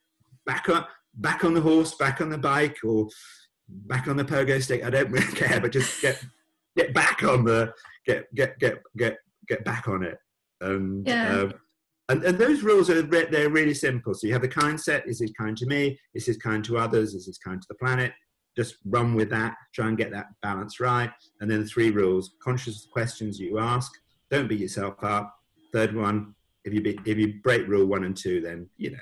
back 0.44 0.68
up, 0.68 0.90
back 1.14 1.44
on 1.44 1.54
the 1.54 1.62
horse, 1.62 1.94
back 1.94 2.20
on 2.20 2.28
the 2.28 2.36
bike, 2.36 2.76
or 2.84 3.08
back 3.68 4.06
on 4.08 4.16
the 4.18 4.24
pogo 4.24 4.60
stick. 4.62 4.84
I 4.84 4.90
don't 4.90 5.10
really 5.10 5.32
care, 5.34 5.60
but 5.60 5.72
just 5.72 6.02
get 6.02 6.22
get 6.76 6.92
back 6.92 7.22
on 7.22 7.44
the 7.44 7.72
get 8.04 8.26
get 8.34 8.58
get 8.58 8.82
get 8.98 9.16
get 9.48 9.64
back 9.64 9.88
on 9.88 10.02
it. 10.02 10.18
And 10.60 11.06
Yeah. 11.06 11.30
um, 11.38 11.54
and, 12.08 12.22
and 12.24 12.38
those 12.38 12.62
rules 12.62 12.88
are 12.90 13.02
re- 13.04 13.26
they're 13.30 13.50
really 13.50 13.74
simple. 13.74 14.14
So 14.14 14.26
you 14.26 14.32
have 14.32 14.44
a 14.44 14.48
kind 14.48 14.80
set. 14.80 15.08
Is 15.08 15.18
this 15.18 15.32
kind 15.38 15.56
to 15.56 15.66
me? 15.66 15.98
Is 16.14 16.26
this 16.26 16.36
kind 16.36 16.64
to 16.64 16.78
others? 16.78 17.14
Is 17.14 17.26
this 17.26 17.38
kind 17.38 17.60
to 17.60 17.66
the 17.68 17.74
planet? 17.76 18.12
Just 18.56 18.76
run 18.86 19.14
with 19.14 19.28
that. 19.30 19.54
Try 19.74 19.88
and 19.88 19.98
get 19.98 20.10
that 20.12 20.26
balance 20.42 20.80
right. 20.80 21.10
And 21.40 21.50
then 21.50 21.60
the 21.60 21.66
three 21.66 21.90
rules: 21.90 22.34
conscious 22.42 22.76
of 22.76 22.82
the 22.84 22.92
questions 22.92 23.38
you 23.38 23.58
ask. 23.58 23.90
Don't 24.30 24.48
beat 24.48 24.60
yourself 24.60 24.94
up. 25.02 25.34
Third 25.72 25.94
one: 25.94 26.34
if 26.64 26.72
you 26.72 26.80
be, 26.80 26.98
if 27.04 27.18
you 27.18 27.34
break 27.42 27.66
rule 27.66 27.86
one 27.86 28.04
and 28.04 28.16
two, 28.16 28.40
then 28.40 28.68
you 28.76 28.90
know 28.92 28.98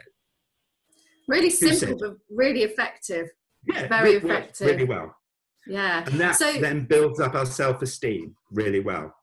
really 1.29 1.51
simple, 1.51 1.97
but 1.99 2.17
really 2.31 2.63
effective. 2.63 3.29
yeah, 3.67 3.87
Very 3.89 4.19
works 4.19 4.61
effective. 4.61 4.67
really 4.67 4.85
well. 4.85 5.15
Yeah. 5.67 6.05
And 6.07 6.21
that 6.21 6.37
So- 6.37 6.61
then 6.61 6.85
builds 6.85 7.19
up 7.21 7.35
our 7.35 7.47
self-esteem 7.47 8.35
really 8.51 8.81
well. 8.81 9.15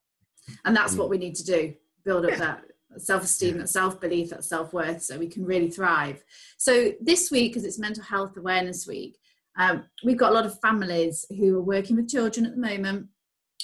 And 0.65 0.75
that's 0.75 0.95
Mm. 0.95 0.97
what 0.97 1.09
we 1.11 1.19
need 1.19 1.35
to 1.35 1.43
do 1.45 1.75
build 2.03 2.25
up 2.25 2.31
Yeah. 2.31 2.37
that 2.39 2.63
self 2.97 3.23
esteem, 3.23 3.55
Yeah. 3.55 3.61
that 3.61 3.69
self 3.69 3.99
belief, 3.99 4.29
that 4.29 4.43
self 4.43 4.73
worth, 4.73 5.01
so 5.01 5.17
we 5.17 5.27
can 5.27 5.45
really 5.45 5.69
thrive. 5.69 6.23
So, 6.57 6.93
this 7.01 7.31
week, 7.31 7.55
as 7.55 7.63
it's 7.63 7.79
Mental 7.79 8.03
Health 8.03 8.37
Awareness 8.37 8.87
Week, 8.87 9.17
um, 9.57 9.85
we've 10.03 10.17
got 10.17 10.31
a 10.31 10.35
lot 10.35 10.45
of 10.45 10.59
families 10.61 11.25
who 11.37 11.57
are 11.57 11.63
working 11.63 11.95
with 11.95 12.09
children 12.09 12.45
at 12.45 12.55
the 12.55 12.61
moment 12.61 13.07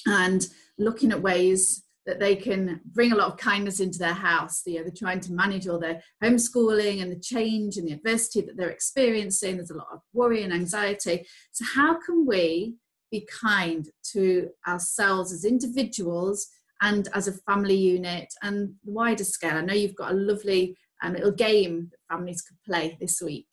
and 0.06 0.48
looking 0.78 1.12
at 1.12 1.22
ways 1.22 1.84
that 2.06 2.20
they 2.20 2.36
can 2.36 2.80
bring 2.86 3.12
a 3.12 3.16
lot 3.16 3.28
of 3.32 3.38
kindness 3.38 3.82
into 3.82 4.00
their 4.00 4.14
house. 4.14 4.62
You 4.66 4.76
know, 4.76 4.84
they're 4.84 4.92
trying 4.98 5.20
to 5.22 5.34
manage 5.34 5.68
all 5.68 5.78
their 5.78 6.02
homeschooling 6.24 7.02
and 7.02 7.12
the 7.12 7.20
change 7.20 7.76
and 7.76 7.88
the 7.88 7.94
adversity 7.94 8.42
that 8.42 8.56
they're 8.56 8.70
experiencing. 8.70 9.58
There's 9.58 9.72
a 9.72 9.78
lot 9.78 9.90
of 9.92 10.00
worry 10.14 10.44
and 10.44 10.54
anxiety. 10.54 11.28
So, 11.52 11.66
how 11.76 12.00
can 12.00 12.26
we 12.26 12.76
be 13.12 13.28
kind 13.30 13.88
to 14.14 14.50
ourselves 14.68 15.32
as 15.32 15.46
individuals 15.46 16.48
and 16.82 17.08
as 17.14 17.28
a 17.28 17.34
family 17.34 17.76
unit 17.76 18.34
and 18.44 18.74
the 18.84 18.92
wider 18.92 19.24
scale? 19.24 19.58
I 19.58 19.62
know 19.62 19.74
you've 19.74 19.96
got 19.96 20.12
a 20.12 20.16
lovely 20.16 20.76
um, 21.04 21.14
little 21.14 21.32
game 21.32 21.92
that 21.92 22.16
families 22.16 22.42
could 22.42 22.58
play 22.66 22.98
this 23.00 23.22
week. 23.22 23.48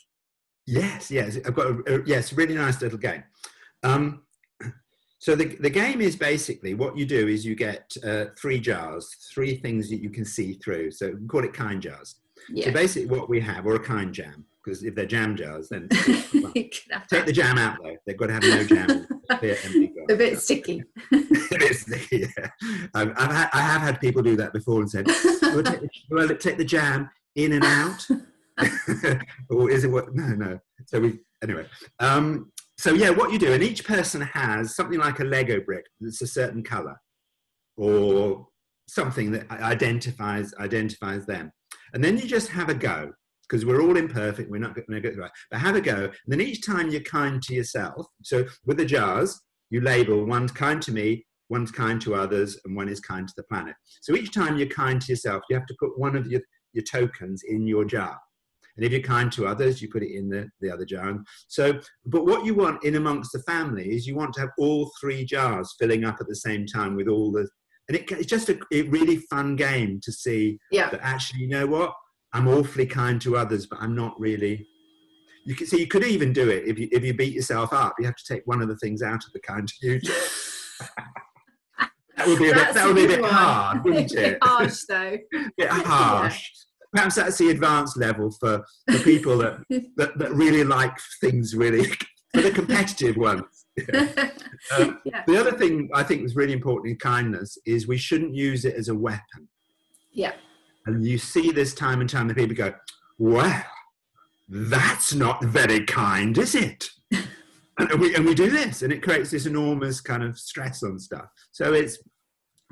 Yes, 0.67 1.11
yes. 1.11 1.39
I've 1.47 1.55
got 1.55 1.67
a, 1.67 1.95
a 1.95 2.03
yes, 2.07 2.33
really 2.33 2.55
nice 2.55 2.81
little 2.81 2.99
game. 2.99 3.25
Um, 3.83 4.23
so 5.19 5.35
the, 5.35 5.57
the 5.61 5.71
game 5.71 6.01
is 6.01 6.17
basically 6.17 6.75
what 6.75 6.99
you 6.99 7.07
do 7.07 7.29
is 7.29 7.45
you 7.45 7.55
get 7.55 7.97
uh, 8.05 8.27
three 8.39 8.61
jars, 8.61 9.09
three 9.33 9.57
things 9.57 9.89
that 9.91 10.03
you 10.03 10.11
can 10.11 10.25
see 10.25 10.55
through. 10.55 10.91
So 10.91 11.15
we 11.19 11.27
call 11.27 11.45
it 11.45 11.53
kind 11.55 11.81
jars. 11.81 12.17
Yeah. 12.51 12.67
So 12.67 12.73
basically 12.73 13.09
what 13.09 13.29
we 13.31 13.41
have, 13.41 13.67
or 13.67 13.75
a 13.75 13.81
kind 13.81 14.13
jam, 14.13 14.45
because 14.65 14.83
if 14.83 14.95
they're 14.95 15.07
jam 15.07 15.37
jars, 15.37 15.69
then 15.69 15.89
take 15.91 17.27
the 17.27 17.33
jam 17.33 17.59
out 17.59 17.77
though. 17.83 17.97
They've 18.07 18.17
got 18.17 18.29
to 18.29 18.33
have 18.35 18.43
no 18.43 18.65
jam. 18.65 19.07
Empty 19.31 19.89
glass. 19.89 20.07
a 20.11 20.17
bit 20.17 20.39
sticky. 20.41 20.83
It's 21.57 21.85
the- 21.85 22.29
yeah. 22.37 22.51
I've, 22.95 23.11
I've 23.17 23.33
had, 23.33 23.51
I 23.53 23.61
have 23.61 23.81
had 23.83 24.01
people 24.01 24.23
do 24.23 24.37
that 24.37 24.53
before 24.53 24.81
and 24.81 24.91
said, 24.91 25.07
"Well, 25.07 25.63
take 25.63 25.81
the, 25.81 25.89
will 26.11 26.31
it 26.31 26.41
take 26.41 26.57
the 26.57 26.65
jam 26.65 27.09
in 27.37 27.53
and 27.53 27.65
out?" 27.65 28.07
or 29.51 29.71
is 29.71 29.85
it 29.85 29.91
what? 29.91 30.15
No, 30.15 30.29
no. 30.29 30.59
So 30.87 31.01
we 31.01 31.21
anyway. 31.43 31.67
Um, 32.01 32.53
so 32.77 32.93
yeah, 32.93 33.11
what 33.11 33.33
you 33.33 33.39
do, 33.39 33.53
and 33.53 33.63
each 33.63 33.85
person 33.85 34.21
has 34.21 34.75
something 34.75 34.99
like 34.99 35.21
a 35.21 35.25
Lego 35.25 35.61
brick 35.61 35.85
that's 36.01 36.23
a 36.23 36.27
certain 36.27 36.63
color, 36.63 36.97
or 37.77 38.47
something 38.89 39.31
that 39.33 39.51
identifies 39.51 40.53
identifies 40.59 41.25
them, 41.25 41.53
and 41.93 42.03
then 42.03 42.19
you 42.19 42.27
just 42.27 42.49
have 42.49 42.69
a 42.69 42.75
go 42.75 43.13
because 43.49 43.65
we're 43.67 43.83
all 43.83 43.97
imperfect. 43.97 44.51
We're 44.51 44.59
not 44.59 44.75
going 44.75 44.87
to 44.89 45.01
get 45.01 45.15
it 45.15 45.19
right, 45.19 45.31
but 45.51 45.61
have 45.61 45.77
a 45.77 45.81
go. 45.81 46.05
And 46.05 46.13
then 46.29 46.41
each 46.41 46.65
time 46.65 46.91
you're 46.91 47.01
kind 47.03 47.43
to 47.43 47.55
yourself. 47.55 48.07
So 48.23 48.45
with 48.67 48.77
the 48.79 48.85
jars, 48.85 49.41
you 49.71 49.81
label 49.81 50.25
one's 50.25 50.53
kind 50.53 50.81
to 50.83 50.93
me, 50.93 51.27
one's 51.49 51.71
kind 51.71 52.01
to 52.03 52.15
others, 52.15 52.59
and 52.65 52.77
one 52.77 52.89
is 52.89 53.01
kind 53.01 53.27
to 53.27 53.35
the 53.37 53.43
planet. 53.45 53.75
So 54.03 54.15
each 54.15 54.33
time 54.33 54.57
you're 54.57 54.69
kind 54.69 55.01
to 55.01 55.13
yourself, 55.13 55.43
you 55.51 55.57
have 55.57 55.67
to 55.67 55.77
put 55.81 55.99
one 55.99 56.17
of 56.17 56.27
your, 56.27 56.41
your 56.73 56.85
tokens 56.85 57.43
in 57.43 57.67
your 57.67 57.85
jar. 57.85 58.19
And 58.77 58.85
if 58.85 58.91
you're 58.91 59.01
kind 59.03 59.31
to 59.33 59.47
others, 59.47 59.81
you 59.81 59.89
put 59.89 60.03
it 60.03 60.13
in 60.17 60.29
the, 60.29 60.49
the 60.61 60.71
other 60.71 60.85
jar. 60.85 61.09
And 61.09 61.25
So, 61.47 61.81
but 62.07 62.27
what 62.27 62.45
you 62.45 62.55
want 62.55 62.83
in 62.85 62.97
amongst 62.97 63.33
the 63.33 63.39
family 63.41 63.89
is 63.95 64.07
you 64.07 64.17
want 64.17 64.35
to 64.35 64.41
have 64.41 64.51
all 64.59 64.91
three 65.01 65.25
jars 65.25 65.75
filling 65.79 66.05
up 66.05 66.17
at 66.21 66.27
the 66.27 66.35
same 66.35 66.67
time 66.67 66.97
with 66.97 67.07
all 67.07 67.31
the, 67.31 67.49
and 67.89 67.97
it, 67.97 68.11
it's 68.11 68.27
just 68.27 68.49
a, 68.49 68.59
a 68.73 68.83
really 68.83 69.19
fun 69.31 69.55
game 69.55 70.01
to 70.03 70.11
see 70.11 70.59
Yeah. 70.73 70.91
that 70.91 71.01
actually, 71.03 71.41
you 71.41 71.49
know 71.49 71.67
what? 71.67 71.95
I'm 72.35 72.49
awfully 72.49 72.85
kind 72.85 73.23
to 73.23 73.37
others, 73.37 73.67
but 73.67 73.79
I'm 73.81 73.95
not 73.95 74.21
really. 74.21 74.67
You 75.47 75.55
can 75.55 75.67
see 75.67 75.79
you 75.79 75.87
could 75.87 76.05
even 76.05 76.33
do 76.33 76.51
it 76.51 76.65
if 76.67 76.79
you 76.79 76.89
if 76.91 77.05
you 77.05 77.15
beat 77.15 77.33
yourself 77.33 77.73
up. 77.73 77.95
You 77.99 78.07
have 78.07 78.17
to 78.17 78.25
take 78.35 78.43
one 78.47 78.61
of 78.61 78.69
the 78.69 78.77
things 78.77 79.03
out 79.03 79.25
of 79.25 79.33
the 79.33 79.41
kind 79.41 79.67
to 79.69 79.75
you. 79.87 80.01
that 82.17 82.27
would 82.27 82.39
be 82.39 82.51
a 82.51 82.55
bit, 82.55 82.75
that 82.75 82.87
would 82.87 82.97
be 82.97 83.05
a 83.05 83.09
bit 83.09 83.23
one. 83.23 83.31
hard, 83.31 83.85
wouldn't 83.85 84.13
it? 84.17 84.39
Harsh 84.43 84.81
though. 84.89 85.17
a 85.35 85.51
bit 85.57 85.69
harsh. 85.71 86.51
Perhaps 86.93 87.17
that's 87.17 87.39
the 87.39 87.51
advanced 87.51 87.97
level 87.97 88.31
for, 88.39 88.65
for 88.91 88.99
people 89.01 89.39
that, 89.39 89.59
that, 89.97 90.17
that 90.17 90.33
really 90.33 90.63
like 90.63 90.97
things 91.21 91.57
really 91.57 91.85
for 92.33 92.41
the 92.41 92.53
competitive 92.53 93.17
ones. 93.17 93.67
Um, 94.79 95.01
yeah. 95.05 95.25
The 95.27 95.37
other 95.37 95.51
thing 95.59 95.91
I 95.93 96.05
think 96.05 96.23
is 96.23 96.37
really 96.37 96.53
important 96.53 96.93
in 96.93 96.99
kindness 96.99 97.59
is 97.67 97.89
we 97.89 97.99
shouldn't 97.99 98.33
use 98.33 98.65
it 98.65 98.77
as 98.77 98.87
a 98.89 98.95
weapon. 98.95 99.49
Yeah. 100.13 100.35
And 100.87 101.05
you 101.05 101.19
see 101.19 101.51
this 101.51 101.75
time 101.75 102.01
and 102.01 102.11
time 102.11 102.29
that 102.29 102.37
people 102.37 102.57
go, 102.57 102.75
well, 103.19 103.65
that's 104.49 105.15
not 105.15 105.43
very 105.45 105.85
kind, 105.85 106.37
is 106.37 106.55
it? 106.55 106.89
and, 107.79 108.01
we, 108.01 108.15
and 108.15 108.25
we 108.25 108.35
do 108.35 108.51
this, 108.51 108.83
and 108.83 108.93
it 108.93 109.03
creates 109.03 109.31
this 109.31 109.47
enormous 109.47 110.01
kind 110.01 110.23
of 110.23 110.39
stress 110.39 110.83
on 110.83 110.99
stuff. 110.99 111.27
So 111.53 111.73
it's 111.73 111.99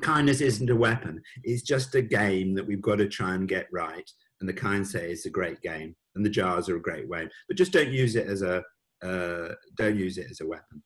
kindness 0.00 0.40
isn't 0.40 0.70
a 0.70 0.76
weapon, 0.76 1.22
it's 1.44 1.62
just 1.62 1.94
a 1.94 2.02
game 2.02 2.54
that 2.54 2.66
we've 2.66 2.82
got 2.82 2.96
to 2.96 3.08
try 3.08 3.34
and 3.34 3.48
get 3.48 3.66
right. 3.72 4.08
And 4.40 4.48
the 4.48 4.52
kind 4.52 4.86
say 4.86 5.10
it's 5.10 5.26
a 5.26 5.30
great 5.30 5.60
game, 5.62 5.94
and 6.14 6.26
the 6.26 6.30
jars 6.30 6.68
are 6.68 6.76
a 6.76 6.82
great 6.82 7.08
way, 7.08 7.28
but 7.48 7.56
just 7.56 7.72
don't 7.72 7.92
use 7.92 8.16
it 8.16 8.26
as 8.26 8.42
a 8.42 8.62
uh, 9.02 9.54
don't 9.76 9.96
use 9.96 10.18
it 10.18 10.28
as 10.30 10.40
a 10.40 10.46
weapon. 10.46 10.82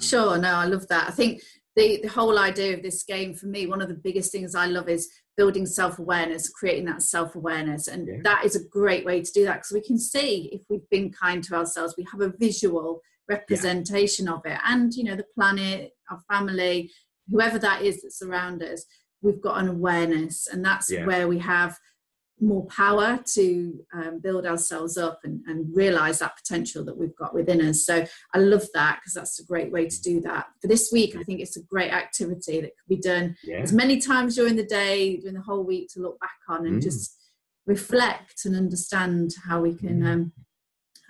Sure, 0.00 0.38
no, 0.38 0.54
I 0.54 0.66
love 0.66 0.86
that. 0.88 1.08
I 1.08 1.10
think 1.10 1.42
the, 1.76 2.00
the 2.02 2.08
whole 2.08 2.38
idea 2.38 2.74
of 2.74 2.82
this 2.82 3.02
game 3.02 3.34
for 3.34 3.46
me, 3.46 3.66
one 3.66 3.80
of 3.80 3.88
the 3.88 3.94
biggest 3.94 4.30
things 4.32 4.54
I 4.54 4.66
love 4.66 4.88
is 4.88 5.08
building 5.36 5.64
self 5.66 5.98
awareness, 5.98 6.48
creating 6.50 6.84
that 6.86 7.02
self 7.02 7.34
awareness. 7.34 7.88
And 7.88 8.06
Yeah. 8.06 8.20
that 8.24 8.44
is 8.44 8.56
a 8.56 8.64
great 8.68 9.04
way 9.04 9.22
to 9.22 9.32
do 9.32 9.44
that 9.44 9.54
because 9.58 9.72
we 9.72 9.80
can 9.82 9.98
see 9.98 10.50
if 10.52 10.62
we've 10.68 10.88
been 10.90 11.10
kind 11.10 11.42
to 11.44 11.54
ourselves, 11.54 11.94
we 11.96 12.06
have 12.12 12.20
a 12.20 12.32
visual 12.38 13.00
representation 13.28 14.28
of 14.28 14.42
it. 14.44 14.58
And, 14.66 14.92
you 14.94 15.04
know, 15.04 15.16
the 15.16 15.26
planet, 15.34 15.92
our 16.10 16.20
family, 16.30 16.90
whoever 17.30 17.58
that 17.58 17.82
is 17.82 18.02
that's 18.02 18.22
around 18.22 18.62
us, 18.62 18.84
we've 19.22 19.40
got 19.40 19.58
an 19.62 19.68
awareness. 19.68 20.48
And 20.52 20.64
that's 20.64 20.90
Yeah. 20.90 21.06
where 21.06 21.28
we 21.28 21.38
have 21.38 21.78
more 22.42 22.66
power 22.66 23.20
to 23.34 23.84
um, 23.94 24.18
build 24.20 24.44
ourselves 24.44 24.98
up 24.98 25.20
and, 25.22 25.40
and 25.46 25.74
realize 25.74 26.18
that 26.18 26.36
potential 26.36 26.84
that 26.84 26.96
we've 26.98 27.14
got 27.16 27.32
within 27.32 27.60
us. 27.60 27.86
So 27.86 28.04
I 28.34 28.38
love 28.38 28.64
that 28.74 28.98
because 29.00 29.14
that's 29.14 29.38
a 29.40 29.44
great 29.44 29.70
way 29.70 29.86
to 29.88 30.02
do 30.02 30.20
that. 30.22 30.46
For 30.60 30.66
this 30.66 30.90
week, 30.92 31.14
I 31.16 31.22
think 31.22 31.40
it's 31.40 31.56
a 31.56 31.62
great 31.62 31.92
activity 31.92 32.60
that 32.60 32.72
could 32.76 32.88
be 32.88 32.96
done 33.00 33.36
Yeah. 33.44 33.60
as 33.60 33.72
many 33.72 33.98
times 33.98 34.34
during 34.34 34.56
the 34.56 34.64
day, 34.66 35.16
during 35.18 35.36
the 35.36 35.40
whole 35.42 35.62
week 35.64 35.88
to 35.94 36.00
look 36.00 36.18
back 36.20 36.38
on 36.48 36.66
and 36.66 36.78
Mm. 36.80 36.82
just 36.82 37.16
reflect 37.64 38.44
and 38.44 38.56
understand 38.56 39.34
how 39.46 39.60
we 39.60 39.74
can 39.74 40.00
Mm. 40.00 40.12
um, 40.12 40.32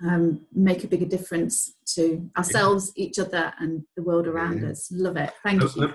um, 0.05 0.47
make 0.53 0.85
a 0.85 0.89
bigger 0.89 1.07
difference 1.07 1.75
to 1.95 2.29
ourselves, 2.37 2.93
each 2.97 3.19
other, 3.19 3.55
and 3.59 3.85
the 3.97 4.03
world 4.03 4.27
around 4.27 4.63
Yeah. 4.63 4.71
us. 4.71 4.91
Love 4.93 5.17
it. 5.17 5.33
Thank 5.43 5.63
Oh, 5.63 5.71
you. 5.77 5.89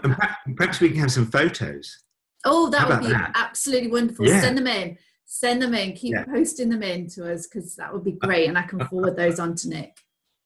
perhaps 0.56 0.80
we 0.80 0.90
can 0.90 1.00
have 1.00 1.12
some 1.12 1.28
photos. 1.28 2.04
Oh, 2.46 2.70
that 2.70 2.88
would 2.88 3.02
be 3.02 3.08
that? 3.10 3.32
absolutely 3.36 3.92
wonderful. 3.92 4.26
Yeah. 4.26 4.40
Send 4.42 4.58
them 4.58 4.68
in. 4.68 4.98
Send 5.30 5.62
them 5.62 5.74
in. 5.74 5.92
Keep 5.94 6.14
Yeah. 6.14 6.24
posting 6.24 6.70
them 6.70 6.82
in 6.82 7.08
to 7.10 7.32
us 7.32 7.48
because 7.48 7.76
that 7.76 7.94
would 7.94 8.04
be 8.06 8.14
great, 8.14 8.48
and 8.48 8.58
I 8.58 8.62
can 8.64 8.80
forward 8.88 9.18
those 9.18 9.40
on 9.40 9.56
to 9.56 9.70
Nick. 9.70 9.98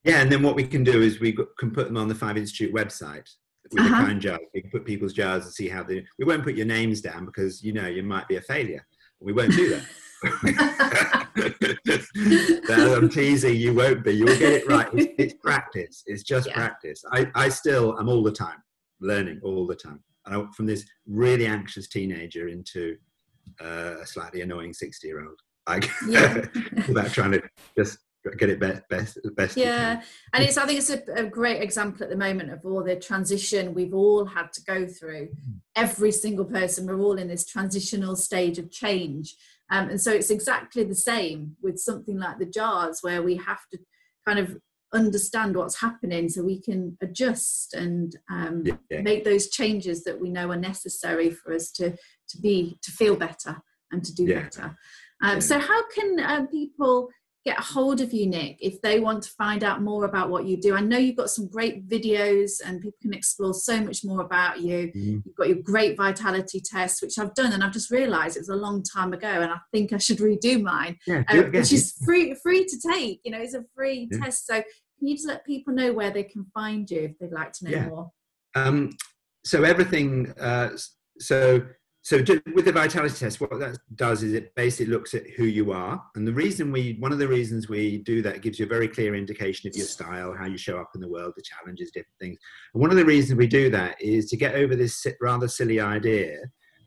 Yeah, 0.04 0.22
and 0.22 0.32
then 0.32 0.42
what 0.42 0.56
we 0.56 0.64
can 0.66 0.84
do 0.84 1.02
is 1.04 1.20
we 1.20 1.38
can 1.60 1.70
put 1.72 1.86
them 1.88 1.98
on 1.98 2.08
the 2.08 2.16
Five 2.16 2.36
Institute 2.36 2.74
website 2.74 3.30
with 3.72 3.80
Uh-huh. 3.80 4.06
the 4.06 4.20
kind. 4.20 4.40
We 4.56 4.62
can 4.62 4.72
put 4.72 4.84
people's 4.84 5.14
jars 5.14 5.46
and 5.46 5.54
see 5.54 5.70
how 5.70 5.84
they. 5.84 6.04
We 6.18 6.26
won't 6.26 6.44
put 6.44 6.56
your 6.56 6.66
names 6.66 7.00
down 7.00 7.26
because 7.28 7.64
you 7.64 7.74
know 7.74 7.86
you 7.88 8.02
might 8.02 8.28
be 8.28 8.38
a 8.38 8.42
failure. 8.42 8.84
We 9.20 9.34
won't 9.34 9.52
do 9.52 9.70
that. 9.70 9.84
no, 12.70 12.96
I'm 12.96 13.08
teasing. 13.10 13.56
You 13.56 13.76
won't 13.76 14.04
be. 14.04 14.14
You'll 14.14 14.38
get 14.40 14.54
it 14.54 14.68
right. 14.68 14.88
It's, 14.94 15.14
it's 15.20 15.34
practice. 15.36 16.02
It's 16.08 16.24
just 16.24 16.48
Yeah. 16.48 16.56
practice. 16.56 17.04
I, 17.12 17.30
I 17.36 17.50
still 17.50 18.00
am 18.00 18.10
all 18.10 18.24
the 18.24 18.32
time 18.32 18.58
learning 19.00 19.40
all 19.44 19.68
the 19.68 19.76
time. 19.76 20.00
And 20.26 20.36
I, 20.36 20.46
from 20.56 20.66
this 20.66 20.86
really 21.08 21.46
anxious 21.46 21.88
teenager 21.88 22.48
into 22.48 22.98
uh, 23.60 23.96
a 24.02 24.06
slightly 24.06 24.42
annoying 24.42 24.74
sixty-year-old. 24.74 25.40
I 25.68 25.82
Yeah. 26.08 26.46
about 26.90 27.12
trying 27.12 27.32
to 27.34 27.44
just 27.78 28.00
get 28.38 28.50
it 28.50 28.60
best 28.60 28.84
best 28.90 29.18
best. 29.36 29.58
Yeah, 29.58 30.02
and 30.34 30.44
it's 30.44 30.58
I 30.58 30.66
think 30.66 30.80
it's 30.80 30.90
a, 30.90 31.02
a 31.16 31.24
great 31.24 31.62
example 31.62 32.04
at 32.04 32.10
the 32.10 32.18
moment 32.18 32.52
of 32.52 32.66
all 32.66 32.84
the 32.84 32.96
transition 32.96 33.74
we've 33.74 33.94
all 33.94 34.26
had 34.26 34.54
to 34.54 34.64
go 34.64 34.88
through. 34.88 35.30
Every 35.76 36.12
single 36.12 36.46
person, 36.46 36.86
we're 36.86 37.00
all 37.00 37.18
in 37.18 37.28
this 37.28 37.46
transitional 37.46 38.16
stage 38.16 38.58
of 38.60 38.72
change, 38.72 39.36
um, 39.70 39.90
and 39.90 40.02
so 40.02 40.12
it's 40.12 40.30
exactly 40.30 40.84
the 40.84 40.96
same 40.96 41.56
with 41.62 41.80
something 41.80 42.18
like 42.18 42.38
the 42.38 42.46
jars, 42.46 43.00
where 43.02 43.24
we 43.24 43.38
have 43.38 43.62
to 43.72 43.80
kind 44.28 44.40
of 44.40 44.58
understand 44.94 45.56
what's 45.56 45.80
happening 45.80 46.28
so 46.30 46.44
we 46.44 46.62
can 46.62 46.98
adjust 47.02 47.74
and 47.74 48.16
um, 48.30 48.64
Yeah, 48.90 49.02
make 49.02 49.24
those 49.24 49.50
changes 49.50 50.04
that 50.04 50.20
we 50.20 50.30
know 50.30 50.52
are 50.52 50.58
necessary 50.58 51.30
for 51.32 51.54
us 51.54 51.72
to 51.74 51.92
to 52.30 52.38
be 52.42 52.78
to 52.82 52.92
feel 52.92 53.16
better 53.16 53.62
and 53.92 54.04
to 54.04 54.14
do 54.14 54.26
Yeah. 54.26 54.44
better. 54.44 54.78
Um, 55.24 55.36
Yeah. 55.36 55.40
So, 55.40 55.60
how 55.60 55.88
can 55.90 56.20
um, 56.20 56.48
people 56.48 57.10
get 57.44 57.58
a 57.58 57.62
hold 57.62 58.02
of 58.02 58.14
you, 58.14 58.28
Nick, 58.28 58.58
if 58.62 58.80
they 58.82 59.00
want 59.00 59.24
to 59.24 59.30
find 59.32 59.64
out 59.64 59.82
more 59.82 60.06
about 60.06 60.30
what 60.30 60.46
you 60.46 60.58
do? 60.58 60.76
I 60.76 60.82
know 60.82 60.98
you've 60.98 61.16
got 61.16 61.30
some 61.32 61.48
great 61.48 61.88
videos, 61.88 62.62
and 62.64 62.82
people 62.82 63.00
can 63.02 63.14
explore 63.14 63.54
so 63.54 63.82
much 63.82 64.04
more 64.06 64.22
about 64.22 64.62
you. 64.62 64.92
Mhm. 64.96 65.24
You've 65.26 65.36
got 65.36 65.48
your 65.48 65.58
great 65.62 65.98
vitality 65.98 66.62
test, 66.64 67.02
which 67.02 67.18
I've 67.18 67.34
done, 67.34 67.52
and 67.54 67.64
I've 67.64 67.74
just 67.74 67.90
realised 67.90 68.38
it 68.38 68.42
was 68.42 68.50
a 68.50 68.56
long 68.56 68.84
time 68.84 69.14
ago, 69.14 69.28
and 69.28 69.52
I 69.52 69.58
think 69.72 69.92
I 69.92 69.98
should 69.98 70.18
redo 70.20 70.62
mine, 70.62 70.98
Yeah, 71.08 71.24
uh, 71.30 71.38
it 71.38 71.54
which 71.54 71.72
is 71.74 71.94
free 72.06 72.36
free 72.36 72.66
to 72.66 72.80
take. 72.92 73.22
You 73.24 73.32
know, 73.32 73.40
it's 73.42 73.56
a 73.56 73.66
free 73.76 74.08
Yeah. 74.12 74.20
test. 74.20 74.46
So, 74.46 74.56
can 74.56 75.08
you 75.08 75.16
just 75.16 75.28
let 75.28 75.44
people 75.46 75.74
know 75.74 75.94
where 75.94 76.12
they 76.12 76.24
can 76.24 76.46
find 76.54 76.90
you 76.92 77.02
if 77.02 77.18
they'd 77.18 77.32
like 77.32 77.54
to 77.54 77.66
know 77.66 77.72
Yeah. 77.72 77.88
more? 77.88 78.12
Um, 78.54 78.92
so 79.44 79.64
everything. 79.64 80.30
Uh, 80.40 80.78
so 81.20 81.66
so 82.04 82.22
ju- 82.22 82.42
with 82.56 82.66
the 82.66 82.72
vitality 82.72 83.16
test, 83.16 83.40
what 83.40 83.58
that 83.60 83.78
does 83.96 84.24
is 84.24 84.34
it 84.34 84.56
basically 84.56 84.92
looks 84.92 85.14
at 85.14 85.30
who 85.38 85.46
you 85.46 85.72
are, 85.72 86.04
and 86.16 86.28
the 86.28 86.34
reason 86.34 86.72
we 86.72 86.98
one 87.00 87.12
of 87.12 87.20
the 87.20 87.28
reasons 87.28 87.70
we 87.70 88.00
do 88.00 88.22
that 88.24 88.42
gives 88.42 88.60
you 88.60 88.66
a 88.66 88.70
very 88.70 88.88
clear 88.88 89.16
indication 89.16 89.70
of 89.70 89.76
your 89.76 89.86
style, 89.86 90.34
how 90.38 90.46
you 90.46 90.58
show 90.58 90.80
up 90.80 90.92
in 90.96 91.02
the 91.02 91.10
world, 91.10 91.34
the 91.36 91.44
challenges, 91.44 91.92
different 91.92 92.18
things. 92.20 92.38
And 92.74 92.82
one 92.82 92.92
of 92.92 92.98
the 92.98 93.06
reasons 93.06 93.38
we 93.38 93.48
do 93.48 93.70
that 93.70 94.02
is 94.02 94.30
to 94.30 94.38
get 94.38 94.56
over 94.56 94.76
this 94.76 95.06
rather 95.22 95.48
silly 95.48 95.80
idea 95.80 96.38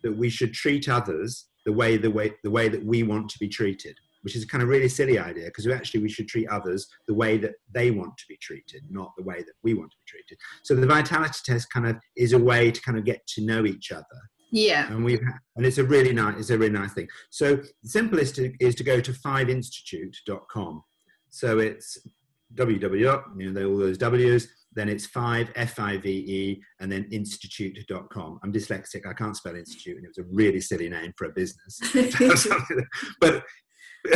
that 0.02 0.16
we 0.16 0.28
should 0.28 0.52
treat 0.52 0.88
others 0.88 1.46
the 1.64 1.72
way 1.72 1.96
the 1.96 2.10
way 2.10 2.32
the 2.42 2.50
way 2.50 2.68
that 2.68 2.84
we 2.84 3.02
want 3.02 3.28
to 3.30 3.38
be 3.38 3.48
treated 3.48 3.96
which 4.24 4.34
is 4.34 4.42
a 4.42 4.46
kind 4.46 4.62
of 4.62 4.70
really 4.70 4.88
silly 4.88 5.18
idea 5.18 5.44
because 5.44 5.66
actually 5.66 6.00
we 6.00 6.08
should 6.08 6.26
treat 6.26 6.48
others 6.48 6.88
the 7.06 7.14
way 7.14 7.36
that 7.36 7.52
they 7.72 7.90
want 7.90 8.16
to 8.16 8.24
be 8.26 8.38
treated, 8.38 8.82
not 8.90 9.12
the 9.18 9.22
way 9.22 9.36
that 9.36 9.52
we 9.62 9.74
want 9.74 9.90
to 9.90 9.96
be 9.98 10.06
treated. 10.06 10.38
So 10.62 10.74
the 10.74 10.86
vitality 10.86 11.40
test 11.44 11.70
kind 11.70 11.86
of 11.86 11.96
is 12.16 12.32
a 12.32 12.38
way 12.38 12.70
to 12.70 12.80
kind 12.80 12.96
of 12.96 13.04
get 13.04 13.26
to 13.28 13.44
know 13.44 13.66
each 13.66 13.92
other, 13.92 14.04
Yeah. 14.50 14.86
and 14.92 15.04
we've 15.04 15.20
and 15.56 15.66
it's 15.66 15.78
a 15.78 15.84
really 15.84 16.12
nice 16.12 16.36
it's 16.38 16.50
a 16.50 16.58
really 16.58 16.72
nice 16.72 16.92
thing. 16.92 17.08
So 17.30 17.56
the 17.56 17.88
simplest 17.88 18.36
to, 18.36 18.52
is 18.60 18.74
to 18.76 18.84
go 18.84 19.00
to 19.00 19.12
fiveinstitute.com. 19.12 20.82
So 21.30 21.58
it's 21.58 21.98
www, 22.54 23.22
you 23.36 23.50
know, 23.50 23.68
all 23.68 23.78
those 23.78 23.98
W's, 23.98 24.48
then 24.74 24.88
it's 24.88 25.06
five, 25.06 25.50
F 25.56 25.78
I 25.78 25.96
V 25.96 26.08
E, 26.10 26.62
and 26.80 26.90
then 26.90 27.08
institute.com. 27.10 28.40
I'm 28.42 28.52
dyslexic, 28.52 29.06
I 29.06 29.12
can't 29.12 29.36
spell 29.36 29.56
institute, 29.56 29.96
and 29.96 30.04
it 30.04 30.12
was 30.16 30.18
a 30.18 30.28
really 30.32 30.60
silly 30.60 30.88
name 30.88 31.12
for 31.16 31.26
a 31.26 31.32
business. 31.32 31.80
but 33.20 33.44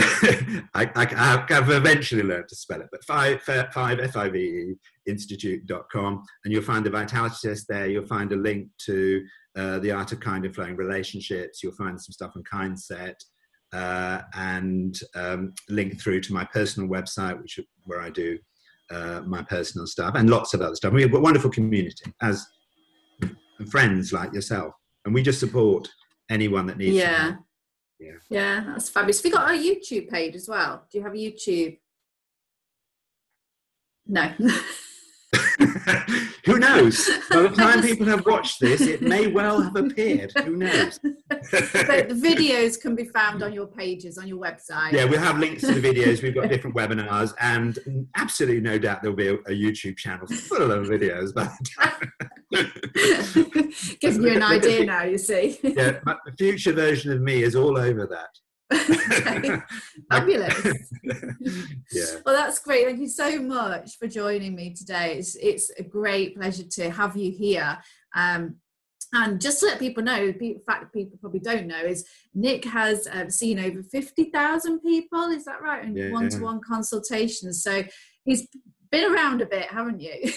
I, 0.74 0.90
I, 0.94 1.46
have 1.48 1.70
eventually 1.70 2.22
learned 2.22 2.48
to 2.48 2.56
spell 2.56 2.82
it, 2.82 2.88
but 2.92 3.02
five, 3.04 3.42
five 3.42 4.00
F 4.00 4.16
I 4.16 4.28
V 4.28 4.38
E, 4.38 4.74
institute.com, 5.06 6.22
and 6.44 6.52
you'll 6.52 6.62
find 6.62 6.84
the 6.84 6.90
vitality 6.90 7.36
test 7.42 7.66
there. 7.68 7.88
You'll 7.88 8.06
find 8.06 8.30
a 8.32 8.36
link 8.36 8.68
to 8.86 9.24
uh, 9.58 9.78
the 9.80 9.90
art 9.90 10.12
of 10.12 10.20
kind 10.20 10.44
and 10.44 10.54
flowing 10.54 10.76
relationships. 10.76 11.62
You'll 11.62 11.72
find 11.72 12.00
some 12.00 12.12
stuff 12.12 12.32
on 12.36 12.44
Kindset. 12.44 13.14
Uh, 13.70 14.22
and 14.34 14.98
um, 15.14 15.52
link 15.68 16.00
through 16.00 16.22
to 16.22 16.32
my 16.32 16.42
personal 16.42 16.88
website, 16.88 17.38
which 17.38 17.60
where 17.84 18.00
I 18.00 18.08
do 18.08 18.38
uh, 18.90 19.20
my 19.26 19.42
personal 19.42 19.86
stuff 19.86 20.14
and 20.16 20.30
lots 20.30 20.54
of 20.54 20.62
other 20.62 20.74
stuff. 20.74 20.92
We 20.92 21.02
have 21.02 21.12
a 21.12 21.20
wonderful 21.20 21.50
community 21.50 22.10
as 22.22 22.46
friends 23.70 24.12
like 24.12 24.32
yourself, 24.32 24.72
and 25.04 25.12
we 25.12 25.22
just 25.22 25.40
support 25.40 25.86
anyone 26.30 26.66
that 26.66 26.78
needs. 26.78 26.96
Yeah, 26.96 27.34
yeah, 28.00 28.12
yeah. 28.30 28.64
That's 28.68 28.88
fabulous. 28.88 29.22
You 29.22 29.32
got 29.32 29.50
a 29.50 29.58
YouTube 29.58 30.08
page 30.08 30.34
as 30.34 30.48
well? 30.48 30.86
Do 30.90 30.98
you 30.98 31.04
have 31.04 31.12
a 31.12 31.16
YouTube? 31.16 31.78
No. 34.06 34.32
Who 36.46 36.58
knows? 36.58 37.08
By 37.30 37.42
the 37.42 37.48
time 37.48 37.82
people 37.82 38.06
have 38.06 38.24
watched 38.24 38.60
this, 38.60 38.80
it 38.80 39.02
may 39.02 39.26
well 39.26 39.60
have 39.60 39.76
appeared. 39.76 40.32
Who 40.44 40.56
knows? 40.56 40.98
but 41.00 42.08
the 42.08 42.14
videos 42.14 42.80
can 42.80 42.94
be 42.94 43.04
found 43.04 43.42
on 43.42 43.52
your 43.52 43.66
pages, 43.66 44.18
on 44.18 44.28
your 44.28 44.38
website. 44.38 44.92
Yeah, 44.92 45.04
we'll 45.04 45.20
have 45.20 45.38
links 45.38 45.62
to 45.62 45.74
the 45.74 45.80
videos. 45.80 46.22
We've 46.22 46.34
got 46.34 46.48
different 46.48 46.76
webinars, 46.76 47.34
and 47.40 47.78
absolutely 48.16 48.60
no 48.60 48.78
doubt 48.78 49.02
there'll 49.02 49.16
be 49.16 49.28
a, 49.28 49.34
a 49.34 49.52
YouTube 49.52 49.96
channel 49.96 50.26
full 50.26 50.70
of 50.70 50.86
videos 50.86 51.34
by 51.34 51.44
the 51.44 51.66
time. 51.78 52.12
Giving 54.00 54.22
you 54.22 54.30
an 54.30 54.42
idea 54.42 54.84
now, 54.84 55.02
you 55.02 55.18
see. 55.18 55.58
yeah, 55.62 55.98
the 56.04 56.34
future 56.38 56.72
version 56.72 57.12
of 57.12 57.20
me 57.20 57.42
is 57.42 57.56
all 57.56 57.76
over 57.76 58.06
that. 58.06 58.30
Fabulous. 60.10 60.66
yeah. 61.92 62.04
Well, 62.24 62.34
that's 62.34 62.58
great. 62.58 62.86
Thank 62.86 63.00
you 63.00 63.08
so 63.08 63.40
much 63.40 63.96
for 63.98 64.06
joining 64.06 64.54
me 64.54 64.74
today. 64.74 65.16
It's, 65.18 65.36
it's 65.36 65.70
a 65.70 65.82
great 65.82 66.36
pleasure 66.36 66.64
to 66.64 66.90
have 66.90 67.16
you 67.16 67.30
here. 67.30 67.78
Um, 68.14 68.56
and 69.14 69.40
just 69.40 69.60
to 69.60 69.66
let 69.66 69.78
people 69.78 70.02
know, 70.02 70.32
the 70.32 70.58
fact 70.66 70.92
people 70.92 71.18
probably 71.18 71.40
don't 71.40 71.66
know 71.66 71.80
is 71.80 72.06
Nick 72.34 72.64
has 72.66 73.08
um, 73.10 73.30
seen 73.30 73.58
over 73.58 73.82
50,000 73.82 74.80
people, 74.80 75.28
is 75.28 75.46
that 75.46 75.62
right? 75.62 75.84
In 75.84 76.12
one 76.12 76.28
to 76.28 76.40
one 76.40 76.60
consultations. 76.60 77.62
So 77.62 77.84
he's 78.24 78.46
been 78.90 79.12
around 79.12 79.42
a 79.42 79.46
bit, 79.46 79.66
haven't 79.66 80.00
you? 80.00 80.12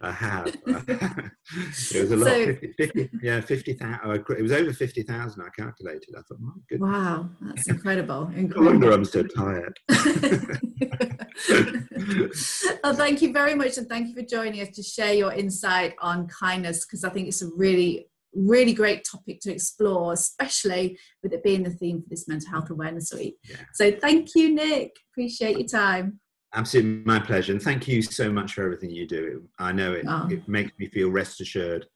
I 0.00 0.10
have. 0.10 0.46
it 0.66 2.00
was 2.00 2.12
a 2.12 2.16
lot. 2.16 2.28
So, 2.28 2.46
50, 2.46 2.72
50, 2.78 3.10
yeah, 3.22 3.40
50,000. 3.40 4.00
Oh, 4.04 4.10
it 4.12 4.42
was 4.42 4.52
over 4.52 4.72
50,000 4.72 5.42
I 5.42 5.48
calculated. 5.60 6.14
I 6.16 6.22
thought, 6.22 6.40
my 6.40 6.52
goodness. 6.68 6.90
Wow, 6.90 7.28
that's 7.40 7.68
incredible. 7.68 8.30
incredible. 8.36 8.64
No 8.64 8.70
wonder 8.70 8.92
I'm 8.92 9.04
so 9.04 9.22
tired. 9.22 9.78
well, 12.82 12.94
thank 12.94 13.22
you 13.22 13.32
very 13.32 13.54
much. 13.54 13.78
And 13.78 13.88
thank 13.88 14.08
you 14.08 14.14
for 14.14 14.22
joining 14.22 14.60
us 14.60 14.74
to 14.76 14.82
share 14.82 15.14
your 15.14 15.32
insight 15.32 15.94
on 16.00 16.28
kindness, 16.28 16.84
because 16.84 17.04
I 17.04 17.10
think 17.10 17.28
it's 17.28 17.42
a 17.42 17.48
really 17.56 18.08
really 18.34 18.72
great 18.72 19.04
topic 19.04 19.40
to 19.42 19.52
explore, 19.52 20.14
especially 20.14 20.98
with 21.22 21.34
it 21.34 21.44
being 21.44 21.62
the 21.62 21.70
theme 21.70 22.00
for 22.00 22.08
this 22.08 22.26
mental 22.26 22.50
health 22.50 22.70
awareness 22.70 23.12
week. 23.12 23.36
Yeah. 23.44 23.56
So 23.74 23.92
thank 23.92 24.34
you, 24.34 24.54
Nick. 24.54 24.96
Appreciate 25.12 25.58
your 25.58 25.68
time. 25.68 26.18
Absolutely, 26.54 27.02
my 27.04 27.18
pleasure. 27.18 27.52
And 27.52 27.62
thank 27.62 27.88
you 27.88 28.02
so 28.02 28.30
much 28.30 28.52
for 28.52 28.62
everything 28.62 28.90
you 28.90 29.06
do. 29.06 29.48
I 29.58 29.72
know 29.72 29.92
it, 29.92 30.04
oh. 30.06 30.28
it 30.30 30.46
makes 30.46 30.72
me 30.78 30.86
feel 30.86 31.10
rest 31.10 31.40
assured 31.40 31.86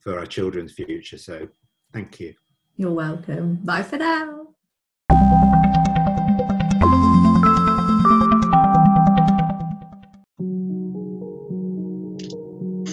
for 0.00 0.18
our 0.18 0.26
children's 0.26 0.72
future. 0.72 1.18
So 1.18 1.48
thank 1.92 2.18
you. 2.18 2.34
You're 2.76 2.92
welcome. 2.92 3.60
Bye 3.62 3.82
for 3.82 3.98
now. 3.98 4.48